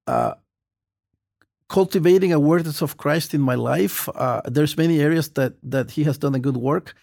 uh 0.07 0.35
cultivating 1.73 2.33
awareness 2.33 2.83
of 2.83 2.97
Christ 2.97 3.35
in 3.35 3.41
my 3.41 3.57
life. 3.57 4.09
Uh, 4.15 4.43
there's 4.45 4.77
many 4.77 5.01
areas 5.01 5.31
that 5.31 5.55
that 5.71 5.91
He 5.91 6.05
has 6.05 6.19
done 6.19 6.35
a 6.35 6.39
good 6.39 6.57
work, 6.57 6.95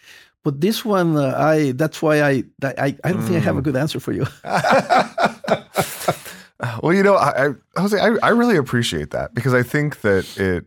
but 0.43 0.61
this 0.61 0.85
one, 0.85 1.17
uh, 1.17 1.33
I 1.35 1.73
that's 1.73 2.01
why 2.01 2.21
I 2.21 2.43
I, 2.63 2.95
I 3.03 3.11
don't 3.11 3.23
mm. 3.23 3.27
think 3.27 3.37
I 3.37 3.45
have 3.49 3.57
a 3.57 3.61
mm. 3.61 3.63
good 3.63 3.75
answer 3.75 3.99
for 3.99 4.13
you. 4.13 4.25
well, 6.83 6.93
you 6.93 7.03
know, 7.03 7.15
I, 7.15 7.47
I 7.47 7.81
Jose, 7.81 7.99
I, 7.99 8.15
I 8.21 8.29
really 8.29 8.57
appreciate 8.57 9.11
that 9.11 9.33
because 9.33 9.53
I 9.53 9.63
think 9.63 10.01
that 10.01 10.37
it 10.37 10.65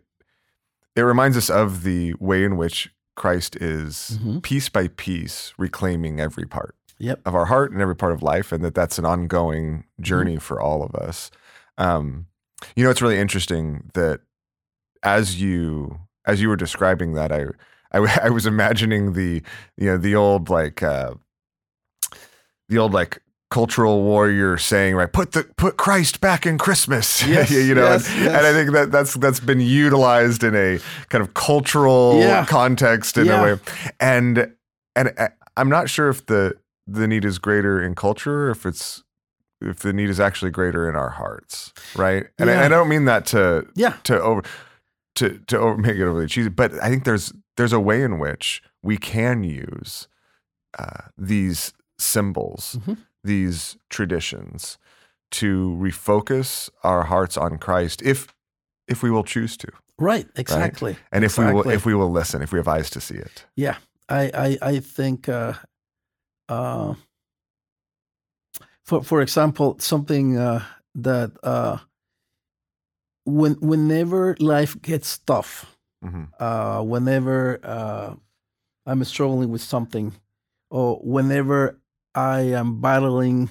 it 0.96 1.02
reminds 1.02 1.36
us 1.36 1.48
of 1.48 1.84
the 1.84 2.14
way 2.18 2.44
in 2.44 2.56
which 2.56 2.92
Christ 3.14 3.56
is 3.56 4.18
mm-hmm. 4.18 4.40
piece 4.40 4.68
by 4.68 4.88
piece 4.88 5.52
reclaiming 5.58 6.20
every 6.20 6.46
part 6.46 6.74
yep. 6.98 7.20
of 7.24 7.34
our 7.34 7.46
heart 7.46 7.72
and 7.72 7.80
every 7.80 7.96
part 7.96 8.12
of 8.12 8.22
life, 8.22 8.52
and 8.52 8.64
that 8.64 8.74
that's 8.74 8.98
an 8.98 9.04
ongoing 9.04 9.84
journey 10.00 10.32
mm-hmm. 10.32 10.40
for 10.40 10.60
all 10.60 10.82
of 10.82 10.94
us. 10.94 11.30
Um, 11.78 12.26
you 12.76 12.84
know, 12.84 12.90
it's 12.90 13.02
really 13.02 13.18
interesting 13.18 13.90
that 13.94 14.20
as 15.02 15.40
you 15.40 15.98
as 16.24 16.40
you 16.40 16.48
were 16.48 16.56
describing 16.56 17.14
that, 17.14 17.32
I 17.32 17.46
I, 17.92 18.20
I 18.24 18.30
was 18.30 18.46
imagining 18.46 19.12
the 19.12 19.42
you 19.76 19.86
know 19.86 19.96
the 19.96 20.14
old 20.14 20.48
like 20.48 20.82
uh, 20.82 21.14
the 22.68 22.78
old 22.78 22.92
like 22.92 23.20
cultural 23.50 24.02
warrior 24.02 24.56
saying 24.56 24.94
right 24.94 25.12
put 25.12 25.32
the 25.32 25.44
put 25.58 25.76
Christ 25.76 26.22
back 26.22 26.46
in 26.46 26.56
Christmas 26.56 27.22
yes, 27.26 27.50
you 27.50 27.74
know 27.74 27.82
yes, 27.82 28.08
and, 28.08 28.24
yes. 28.24 28.34
and, 28.34 28.46
I 28.46 28.52
think 28.54 28.72
that 28.72 28.90
that's 28.90 29.12
that's 29.14 29.40
been 29.40 29.60
utilized 29.60 30.42
in 30.42 30.56
a 30.56 30.78
kind 31.10 31.20
of 31.20 31.34
cultural 31.34 32.18
yeah. 32.18 32.46
context 32.46 33.18
in 33.18 33.26
yeah. 33.26 33.40
a 33.40 33.42
way 33.42 33.60
and 34.00 34.54
and 34.96 35.12
uh, 35.18 35.28
I'm 35.58 35.68
not 35.68 35.90
sure 35.90 36.08
if 36.08 36.24
the 36.24 36.56
the 36.86 37.06
need 37.06 37.26
is 37.26 37.38
greater 37.38 37.82
in 37.82 37.94
culture 37.94 38.46
or 38.46 38.50
if 38.52 38.64
it's 38.64 39.02
if 39.62 39.80
the 39.80 39.92
need 39.92 40.10
is 40.10 40.20
actually 40.20 40.50
greater 40.50 40.88
in 40.88 40.96
our 40.96 41.10
hearts, 41.10 41.72
right? 41.94 42.26
And, 42.38 42.48
yeah. 42.48 42.62
I, 42.62 42.64
I, 42.66 42.68
don't 42.68 42.88
mean 42.88 43.04
that 43.06 43.26
to 43.26 43.66
yeah 43.74 43.96
to 44.04 44.20
over 44.20 44.42
to 45.16 45.38
to 45.46 45.58
over, 45.58 45.76
make 45.76 45.96
it 45.96 46.02
overly 46.02 46.26
cheesy, 46.26 46.48
but 46.48 46.72
I 46.82 46.88
think 46.88 47.04
there's 47.04 47.32
there's 47.56 47.72
a 47.72 47.80
way 47.80 48.02
in 48.02 48.18
which 48.18 48.62
we 48.82 48.96
can 48.96 49.44
use 49.44 50.08
uh, 50.78 51.08
these 51.16 51.72
symbols, 51.98 52.78
mm-hmm. 52.80 52.94
these 53.22 53.76
traditions, 53.90 54.78
to 55.30 55.76
refocus 55.80 56.70
our 56.82 57.04
hearts 57.04 57.36
on 57.36 57.58
Christ, 57.58 58.02
if 58.02 58.34
if 58.88 59.02
we 59.02 59.10
will 59.10 59.24
choose 59.24 59.56
to. 59.58 59.68
Right. 59.98 60.26
Exactly. 60.36 60.92
Right? 60.92 61.00
And 61.12 61.24
exactly. 61.24 61.44
if 61.44 61.52
we 61.52 61.54
will 61.54 61.70
if 61.70 61.86
we 61.86 61.94
will 61.94 62.10
listen, 62.10 62.42
if 62.42 62.52
we 62.52 62.58
have 62.58 62.68
eyes 62.68 62.90
to 62.90 63.00
see 63.00 63.16
it. 63.16 63.44
Yeah. 63.56 63.76
I 64.08 64.58
I, 64.62 64.70
I 64.70 64.78
think. 64.80 65.28
Uh, 65.28 65.54
uh, 66.48 66.94
for 68.84 69.02
for 69.02 69.22
example, 69.22 69.76
something 69.78 70.36
uh, 70.38 70.62
that 70.94 71.30
uh, 71.42 71.78
when 73.24 73.54
whenever 73.60 74.36
life 74.40 74.80
gets 74.82 75.18
tough, 75.18 75.66
Mhm. 76.04 76.28
uh, 76.40 76.82
whenever 76.82 77.60
uh, 77.62 78.14
I'm 78.86 79.04
struggling 79.04 79.50
with 79.50 79.62
something, 79.62 80.12
or 80.70 80.96
whenever 81.04 81.80
I 82.14 82.40
am 82.54 82.80
battling 82.80 83.50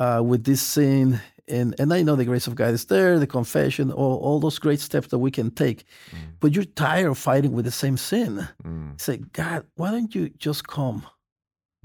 uh, 0.00 0.22
with 0.24 0.44
this 0.44 0.60
sin, 0.60 1.20
and 1.48 1.74
and 1.78 1.92
I 1.94 2.02
know 2.02 2.16
the 2.16 2.24
grace 2.24 2.48
of 2.48 2.56
God 2.56 2.74
is 2.74 2.86
there, 2.86 3.18
the 3.20 3.26
confession, 3.26 3.92
all, 3.92 4.18
all 4.18 4.40
those 4.40 4.58
great 4.58 4.80
steps 4.80 5.08
that 5.08 5.18
we 5.20 5.30
can 5.30 5.50
take, 5.52 5.84
Mm. 6.12 6.34
but 6.40 6.52
you're 6.54 6.64
tired 6.74 7.06
of 7.10 7.18
fighting 7.18 7.52
with 7.52 7.64
the 7.64 7.70
same 7.70 7.96
sin. 7.96 8.48
Mm. 8.64 9.00
Say, 9.00 9.18
God, 9.32 9.64
why 9.76 9.90
don't 9.92 10.12
you 10.14 10.28
just 10.30 10.66
come, 10.66 11.06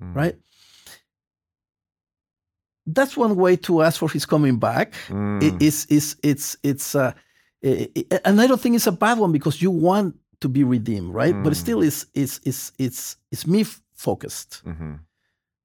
Mm. 0.02 0.16
right? 0.16 0.36
That's 2.94 3.16
one 3.18 3.36
way 3.36 3.56
to 3.58 3.82
ask 3.82 4.00
for 4.00 4.10
His 4.10 4.26
coming 4.26 4.58
back. 4.60 4.94
Mm. 5.08 5.42
It- 5.44 5.62
it's 5.68 5.86
it's 5.90 6.16
it's 6.24 6.58
it's 6.64 6.96
uh, 6.96 7.14
and 8.26 8.42
I 8.42 8.48
don't 8.48 8.60
think 8.62 8.76
it's 8.76 8.88
a 8.88 8.92
bad 8.92 9.18
one 9.20 9.32
because 9.32 9.62
you 9.62 9.72
want 9.72 10.16
to 10.40 10.50
be 10.50 10.64
redeemed, 10.64 11.14
right? 11.14 11.36
But 11.44 11.54
Mm. 11.54 11.56
still, 11.56 11.82
it's 11.84 12.06
it's 12.14 12.40
it's 12.44 12.72
it's 12.78 13.18
it's 13.32 13.46
me 13.46 13.64
focused, 13.94 14.62
Mhm. 14.66 15.00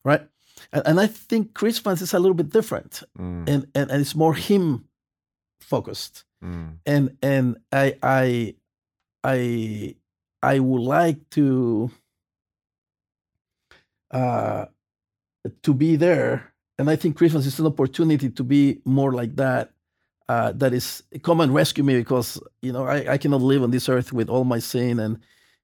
right? 0.04 0.28
And, 0.72 0.82
and 0.86 1.00
I 1.00 1.06
think 1.06 1.54
Christmas 1.54 2.00
is 2.02 2.12
a 2.14 2.18
little 2.18 2.34
bit 2.34 2.50
different, 2.50 3.02
Mm. 3.18 3.48
and 3.48 3.66
and, 3.74 3.90
and 3.90 4.00
it's 4.00 4.14
more 4.14 4.34
Him 4.34 4.84
focused, 5.60 6.24
Mm. 6.44 6.78
and 6.86 7.16
and 7.22 7.56
I 7.72 7.96
I 8.02 8.54
I 9.24 9.96
I 10.42 10.58
would 10.60 10.82
like 10.82 11.18
to 11.30 11.90
uh 14.10 14.66
to 15.62 15.74
be 15.74 15.96
there, 15.96 16.52
and 16.78 16.90
I 16.90 16.96
think 16.96 17.16
Christmas 17.16 17.46
is 17.46 17.58
an 17.58 17.66
opportunity 17.66 18.28
to 18.30 18.44
be 18.44 18.80
more 18.84 19.12
like 19.12 19.36
that. 19.36 19.70
Uh, 20.28 20.50
that 20.52 20.72
is 20.72 21.04
come 21.22 21.40
and 21.40 21.54
rescue 21.54 21.84
me 21.84 21.96
because 21.96 22.40
you 22.60 22.72
know 22.72 22.84
I, 22.84 23.12
I 23.12 23.18
cannot 23.18 23.42
live 23.42 23.62
on 23.62 23.70
this 23.70 23.88
earth 23.88 24.12
with 24.12 24.28
all 24.28 24.42
my 24.42 24.58
sin 24.58 24.98
and 24.98 25.20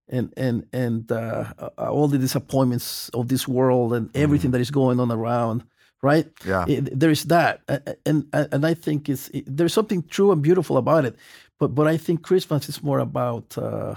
and 0.09 0.33
and 0.37 0.67
and 0.73 1.11
uh, 1.11 1.53
uh, 1.59 1.91
all 1.91 2.07
the 2.07 2.19
disappointments 2.19 3.09
of 3.09 3.27
this 3.27 3.49
world 3.49 3.93
and 3.93 4.09
everything 4.17 4.53
that 4.53 4.61
is 4.61 4.71
going 4.71 5.01
on 5.01 5.11
around 5.11 5.65
right? 6.03 6.27
Yeah. 6.45 6.65
it, 6.69 6.99
there 6.99 7.11
is 7.11 7.25
that. 7.25 7.61
And 8.05 8.27
and 8.33 8.67
I 8.67 8.75
think 8.75 9.09
it's 9.09 9.29
it, 9.29 9.45
there's 9.47 9.73
something 9.73 10.03
true 10.03 10.33
and 10.33 10.43
beautiful 10.43 10.77
about 10.77 11.05
it. 11.05 11.17
But 11.59 11.75
but 11.75 11.87
I 11.87 11.97
think 11.97 12.23
Christmas 12.23 12.69
is 12.69 12.83
more 12.83 12.99
about 12.99 13.57
uh, 13.57 13.95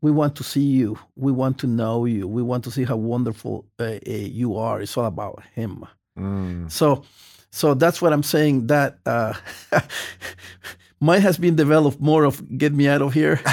we 0.00 0.10
want 0.10 0.36
to 0.36 0.44
see 0.44 0.64
you. 0.64 0.98
We 1.16 1.32
want 1.32 1.58
to 1.58 1.66
know 1.66 2.04
you. 2.04 2.26
We 2.28 2.42
want 2.42 2.64
to 2.64 2.70
see 2.70 2.84
how 2.84 2.96
wonderful 2.96 3.66
uh, 3.78 3.84
uh, 3.84 4.10
you 4.10 4.56
are. 4.56 4.80
It's 4.80 4.96
all 4.96 5.06
about 5.06 5.42
him 5.54 5.84
Mm. 6.18 6.70
so 6.70 7.02
so 7.50 7.74
that's 7.74 8.00
what 8.02 8.12
I'm 8.12 8.22
saying 8.22 8.66
that 8.68 8.98
uh, 9.06 9.32
mine 11.00 11.20
has 11.22 11.38
been 11.38 11.56
developed 11.56 12.00
more 12.00 12.24
of 12.24 12.40
get 12.58 12.72
me 12.74 12.86
out 12.88 13.02
of 13.02 13.12
here 13.14 13.40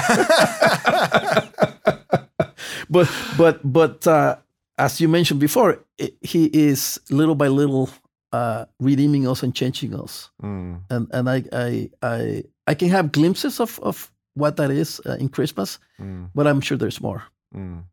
but 2.90 3.08
but 3.38 3.60
but 3.64 4.06
uh, 4.06 4.36
as 4.78 5.00
you 5.00 5.08
mentioned 5.08 5.40
before 5.40 5.78
i 6.00 6.10
he 6.22 6.46
is 6.52 7.00
little 7.10 7.34
by 7.34 7.48
little 7.48 7.88
uh, 8.32 8.64
redeeming 8.78 9.26
us 9.26 9.42
and 9.42 9.54
changing 9.54 9.94
us 9.94 10.30
Mm. 10.42 10.80
and 10.90 11.08
and 11.12 11.28
I 11.28 11.44
I 11.52 11.90
I, 12.02 12.44
I 12.66 12.74
can 12.74 12.88
have 12.90 13.10
glimpses 13.12 13.60
of 13.60 13.78
of 13.82 14.10
what 14.34 14.56
that 14.56 14.70
is 14.70 15.00
uh, 15.06 15.16
in 15.20 15.28
Christmas 15.28 15.78
Mm. 16.00 16.30
but 16.34 16.46
I'm 16.46 16.60
sure 16.60 16.78
there's 16.78 17.00
more 17.00 17.22
Mm. 17.54 17.84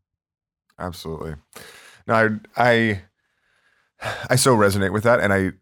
Absolutely. 0.78 1.34
No, 2.06 2.14
I, 2.14 2.28
I, 2.70 3.02
I 4.30 4.36
so 4.36 4.56
resonate 4.56 4.92
with 4.92 5.04
that, 5.04 5.20
and 5.20 5.32
I, 5.32 5.52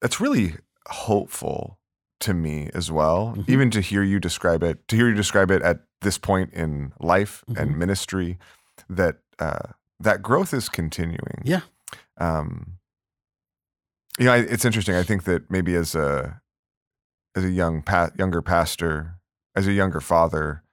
that's 0.00 0.20
really 0.20 0.56
hopeful 0.88 1.78
to 2.20 2.34
me 2.34 2.70
as 2.74 2.90
well. 2.90 3.34
Mhm. 3.36 3.48
Even 3.48 3.70
to 3.70 3.80
hear 3.80 4.02
you 4.02 4.18
describe 4.20 4.62
it, 4.62 4.86
to 4.88 4.96
hear 4.96 5.08
you 5.08 5.14
describe 5.14 5.50
it 5.50 5.62
at 5.62 5.80
this 6.00 6.18
point 6.18 6.52
in 6.52 6.92
life 7.00 7.44
and 7.48 7.72
Mhm. 7.72 7.76
ministry, 7.76 8.38
that 8.88 9.18
uh, 9.38 9.72
that 10.00 10.22
growth 10.22 10.52
is 10.52 10.68
continuing. 10.68 11.42
Yeah. 11.44 11.60
Um. 12.18 12.74
You 14.18 14.24
know, 14.24 14.32
I, 14.32 14.38
it's 14.38 14.64
interesting. 14.64 14.96
I 14.96 15.04
think 15.04 15.24
that 15.24 15.48
maybe 15.48 15.74
as 15.76 15.94
a, 15.94 16.40
as 17.36 17.44
a 17.44 17.50
young 17.50 17.82
pa- 17.82 18.10
younger 18.18 18.42
pastor, 18.42 19.14
as 19.54 19.68
a 19.68 19.72
younger 19.72 20.00
father, 20.00 20.64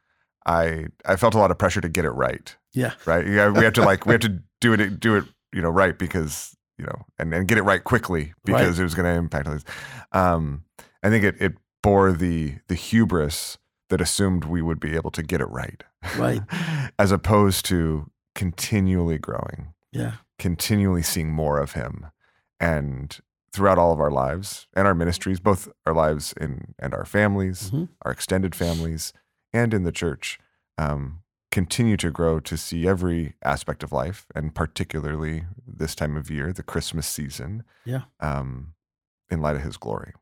I 0.47 0.87
I 1.05 1.15
felt 1.15 1.35
a 1.35 1.37
lot 1.37 1.51
of 1.51 1.57
pressure 1.59 1.81
to 1.81 1.89
get 1.89 2.05
it 2.05 2.11
right 2.11 2.55
yeah 2.73 2.93
right? 3.05 3.25
Yeah, 3.25 3.49
we 3.49 3.63
have 3.63 3.73
to 3.73 3.81
like 3.83 4.05
we 4.05 4.11
have 4.13 4.21
to 4.21 4.39
do 4.61 4.73
it 4.73 4.99
do 4.99 5.15
it 5.15 5.23
you 5.53 5.61
know 5.61 5.69
right 5.69 5.97
because 5.97 6.55
you 6.77 6.85
know 6.85 7.05
and, 7.17 7.33
and 7.33 7.47
get 7.47 7.57
it 7.57 7.63
right 7.63 7.83
quickly 7.83 8.33
because 8.43 8.79
it 8.79 8.83
was 8.83 8.93
going 8.95 9.05
to 9.05 9.17
impact 9.17 9.47
others. 9.47 9.63
Um, 10.11 10.63
I 11.03 11.09
think 11.09 11.23
it 11.23 11.35
it 11.39 11.53
bore 11.83 12.11
the 12.11 12.55
the 12.67 12.75
hubris 12.75 13.57
that 13.89 14.01
assumed 14.01 14.45
we 14.45 14.61
would 14.61 14.79
be 14.79 14.95
able 14.95 15.11
to 15.11 15.21
get 15.23 15.41
it 15.41 15.45
right, 15.49 15.83
Right. 16.17 16.41
as 16.99 17.11
opposed 17.11 17.65
to 17.65 18.09
continually 18.33 19.17
growing, 19.17 19.73
yeah 19.91 20.13
continually 20.37 21.01
seeing 21.03 21.31
more 21.31 21.59
of 21.59 21.73
Him, 21.73 22.07
and 22.59 23.17
throughout 23.53 23.77
all 23.77 23.93
of 23.93 24.01
our 24.01 24.11
lives 24.11 24.67
and 24.75 24.85
our 24.85 24.93
ministries, 24.95 25.39
both 25.39 25.69
our 25.85 25.93
lives 25.93 26.33
in 26.41 26.73
and 26.79 26.93
our 26.93 27.05
families, 27.05 27.71
Mhm. 27.71 27.87
our 28.01 28.11
extended 28.11 28.53
families, 28.53 29.13
and 29.53 29.73
in 29.73 29.83
the 29.83 29.93
church, 29.93 30.37
um, 30.77 31.21
continue 31.51 31.95
to 31.95 32.11
grow 32.11 32.41
to 32.41 32.57
see 32.57 32.85
every 32.85 33.35
aspect 33.43 33.81
of 33.81 33.93
life, 33.93 34.25
and 34.35 34.53
particularly 34.53 35.45
this 35.77 35.95
time 35.95 36.15
of 36.17 36.29
year, 36.31 36.51
the 36.53 36.63
Christmas 36.63 37.07
season, 37.07 37.63
Yeah. 37.85 38.03
um, 38.19 38.73
in 39.29 39.41
light 39.41 39.55
of 39.55 39.61
His 39.63 39.77
glory. 39.77 40.13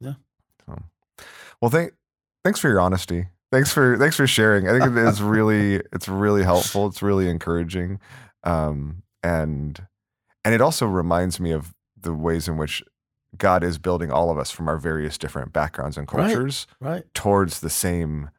Yeah. 0.00 0.14
So, 0.66 0.82
well, 1.60 1.70
thank, 1.70 1.92
thanks 2.44 2.60
for 2.60 2.68
your 2.68 2.80
honesty. 2.80 3.28
Thanks 3.52 3.72
for 3.72 3.96
thanks 3.98 4.16
for 4.16 4.26
sharing. 4.26 4.66
I 4.68 4.72
think 4.78 4.96
it 4.96 4.98
is 5.06 5.22
really 5.22 5.76
it's 5.92 6.08
really 6.08 6.42
helpful. 6.42 6.88
It's 6.88 7.02
really 7.02 7.28
encouraging, 7.28 8.00
um, 8.42 9.02
and 9.22 9.86
and 10.44 10.54
it 10.54 10.60
also 10.60 10.86
reminds 10.86 11.38
me 11.38 11.52
of 11.52 11.72
the 11.96 12.12
ways 12.12 12.48
in 12.48 12.56
which 12.56 12.82
God 13.38 13.62
is 13.62 13.78
building 13.78 14.10
all 14.10 14.30
of 14.30 14.38
us 14.38 14.50
from 14.50 14.68
our 14.68 14.76
various 14.76 15.16
different 15.18 15.52
backgrounds 15.52 15.96
and 15.96 16.08
Right. 16.12 16.26
cultures 16.32 16.66
right 16.80 17.04
towards 17.14 17.60
the 17.60 17.70
same 17.70 18.30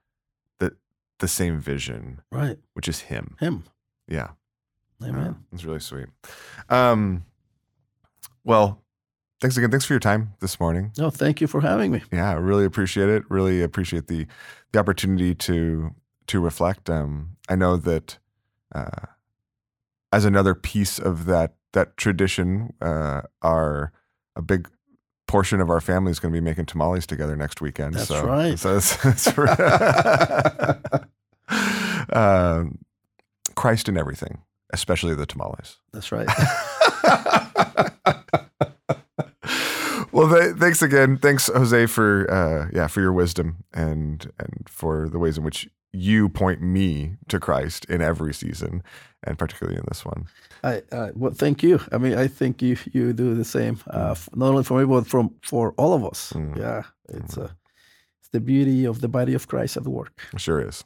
the 0.60 0.76
the 1.20 1.28
same 1.30 1.60
vision, 1.62 2.22
right 2.30 2.58
which 2.74 2.90
is 2.90 3.02
Him. 3.02 3.38
him 3.40 3.64
Yeah, 4.10 4.32
amen 5.04 5.36
it's 5.52 5.64
really 5.64 5.80
sweet. 5.80 6.08
Um, 6.70 7.26
well, 8.44 8.84
thanks 9.42 9.58
again. 9.58 9.72
Thanks 9.72 9.86
for 9.86 9.94
your 9.94 10.00
time 10.00 10.34
this 10.40 10.60
morning. 10.60 10.92
no 10.98 11.10
thank 11.10 11.42
you 11.42 11.48
for 11.48 11.62
having 11.62 11.92
me 11.92 12.04
Yeah, 12.12 12.30
I 12.30 12.34
really 12.34 12.66
appreciate 12.66 13.10
it. 13.10 13.24
Really 13.30 13.62
appreciate 13.64 14.08
the 14.08 14.28
the 14.72 14.80
opportunity 14.80 15.34
to 15.36 15.96
to 16.28 16.40
reflect. 16.40 16.90
Um, 16.90 17.38
I 17.50 17.56
know 17.56 17.78
that 17.78 18.18
uh, 18.74 19.08
as 20.12 20.26
another 20.26 20.56
piece 20.56 21.00
of 21.00 21.26
that 21.26 21.56
that 21.74 21.98
tradition, 21.98 22.74
uh, 22.82 23.22
our 23.42 23.92
a 24.36 24.42
big 24.42 24.70
portion 25.28 25.60
of 25.60 25.70
our 25.70 25.82
family 25.82 26.12
is 26.12 26.20
going 26.20 26.34
to 26.34 26.40
be 26.40 26.44
making 26.44 26.66
tamales 26.66 27.06
together 27.06 27.36
next 27.36 27.62
weekend. 27.62 27.94
That's 27.96 28.08
so, 28.08 28.26
right. 28.26 28.58
So 28.58 28.78
it's, 28.78 29.06
it's 29.06 29.38
right. 29.38 31.04
um, 32.14 32.80
Christ 33.56 33.90
in 33.90 33.98
everything, 33.98 34.40
especially 34.76 35.16
the 35.16 35.26
tamales. 35.26 35.78
that's 35.94 36.12
right 36.12 36.28
well, 40.12 40.30
th- 40.30 40.56
thanks 40.58 40.82
again. 40.82 41.18
Thanks, 41.18 41.50
José, 41.50 41.90
for 41.90 42.30
uh, 42.32 42.70
yeah 42.74 42.88
for 42.88 43.02
your 43.02 43.14
wisdom 43.14 43.64
and 43.74 44.32
and 44.40 44.68
for 44.70 45.10
the 45.10 45.20
ways 45.20 45.38
in 45.38 45.44
which 45.44 45.70
you 45.92 46.28
point 46.30 46.62
me 46.62 47.16
to 47.30 47.40
Christ 47.40 47.86
in 47.86 48.02
every 48.02 48.34
season, 48.34 48.84
and 49.24 49.38
particularly 49.38 49.78
in 49.78 49.86
this 49.88 50.06
one. 50.06 50.28
I, 50.64 50.82
I 50.92 51.12
well, 51.16 51.34
thank 51.34 51.64
you. 51.64 51.80
I 51.92 51.98
mean, 51.98 52.18
I 52.18 52.28
think 52.28 52.62
you 52.62 52.78
you 52.92 53.14
do 53.14 53.36
the 53.36 53.46
same. 53.46 53.80
Uh, 53.94 54.12
f- 54.12 54.30
not 54.36 54.50
only 54.50 54.64
for 54.64 54.80
me, 54.80 54.86
but 54.86 55.08
from 55.08 55.34
for 55.42 55.74
all 55.78 55.94
of 55.94 56.04
us. 56.06 56.34
Mm. 56.34 56.58
Yeah, 56.58 56.84
it's 57.10 57.38
uh, 57.38 57.50
it's 58.20 58.30
the 58.32 58.40
beauty 58.42 58.86
of 58.86 59.02
the 59.02 59.08
body 59.10 59.34
of 59.34 59.48
Christ 59.48 59.78
at 59.78 59.84
work. 59.84 60.22
It 60.34 60.42
sure 60.42 60.66
is. 60.68 60.84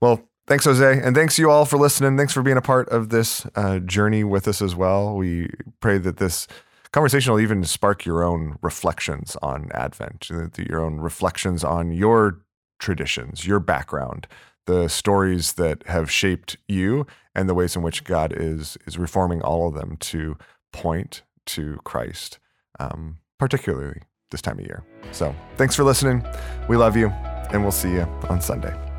Well, 0.00 0.20
thanks, 0.46 0.66
José, 0.66 1.04
and 1.04 1.14
thanks 1.14 1.38
you 1.38 1.50
all 1.50 1.64
for 1.64 1.76
listening. 1.76 2.16
Thanks 2.16 2.32
for 2.32 2.42
being 2.42 2.56
a 2.56 2.62
part 2.62 2.88
of 2.88 3.08
this 3.08 3.46
uh, 3.54 3.78
journey 3.80 4.24
with 4.24 4.48
us 4.48 4.62
as 4.62 4.74
well. 4.74 5.16
We 5.16 5.50
pray 5.80 5.98
that 5.98 6.18
this 6.18 6.46
conversation 6.92 7.32
will 7.32 7.40
even 7.40 7.64
spark 7.64 8.04
your 8.04 8.22
own 8.22 8.56
reflections 8.62 9.36
on 9.42 9.70
Advent, 9.72 10.30
your 10.58 10.80
own 10.80 10.96
reflections 10.98 11.64
on 11.64 11.90
your 11.90 12.40
traditions, 12.78 13.46
your 13.46 13.60
background, 13.60 14.26
the 14.66 14.88
stories 14.88 15.54
that 15.54 15.86
have 15.86 16.10
shaped 16.10 16.56
you, 16.68 17.06
and 17.34 17.48
the 17.48 17.54
ways 17.54 17.76
in 17.76 17.82
which 17.82 18.04
God 18.04 18.32
is 18.32 18.78
is 18.86 18.98
reforming 18.98 19.42
all 19.42 19.68
of 19.68 19.74
them 19.74 19.96
to 19.98 20.36
point 20.72 21.22
to 21.46 21.78
Christ, 21.84 22.38
um, 22.78 23.18
particularly 23.38 24.02
this 24.30 24.40
time 24.40 24.58
of 24.58 24.64
year. 24.64 24.82
So, 25.12 25.34
thanks 25.56 25.74
for 25.74 25.84
listening. 25.84 26.24
We 26.68 26.76
love 26.76 26.96
you, 26.96 27.08
and 27.08 27.62
we'll 27.62 27.72
see 27.72 27.92
you 27.92 28.02
on 28.28 28.40
Sunday. 28.40 28.93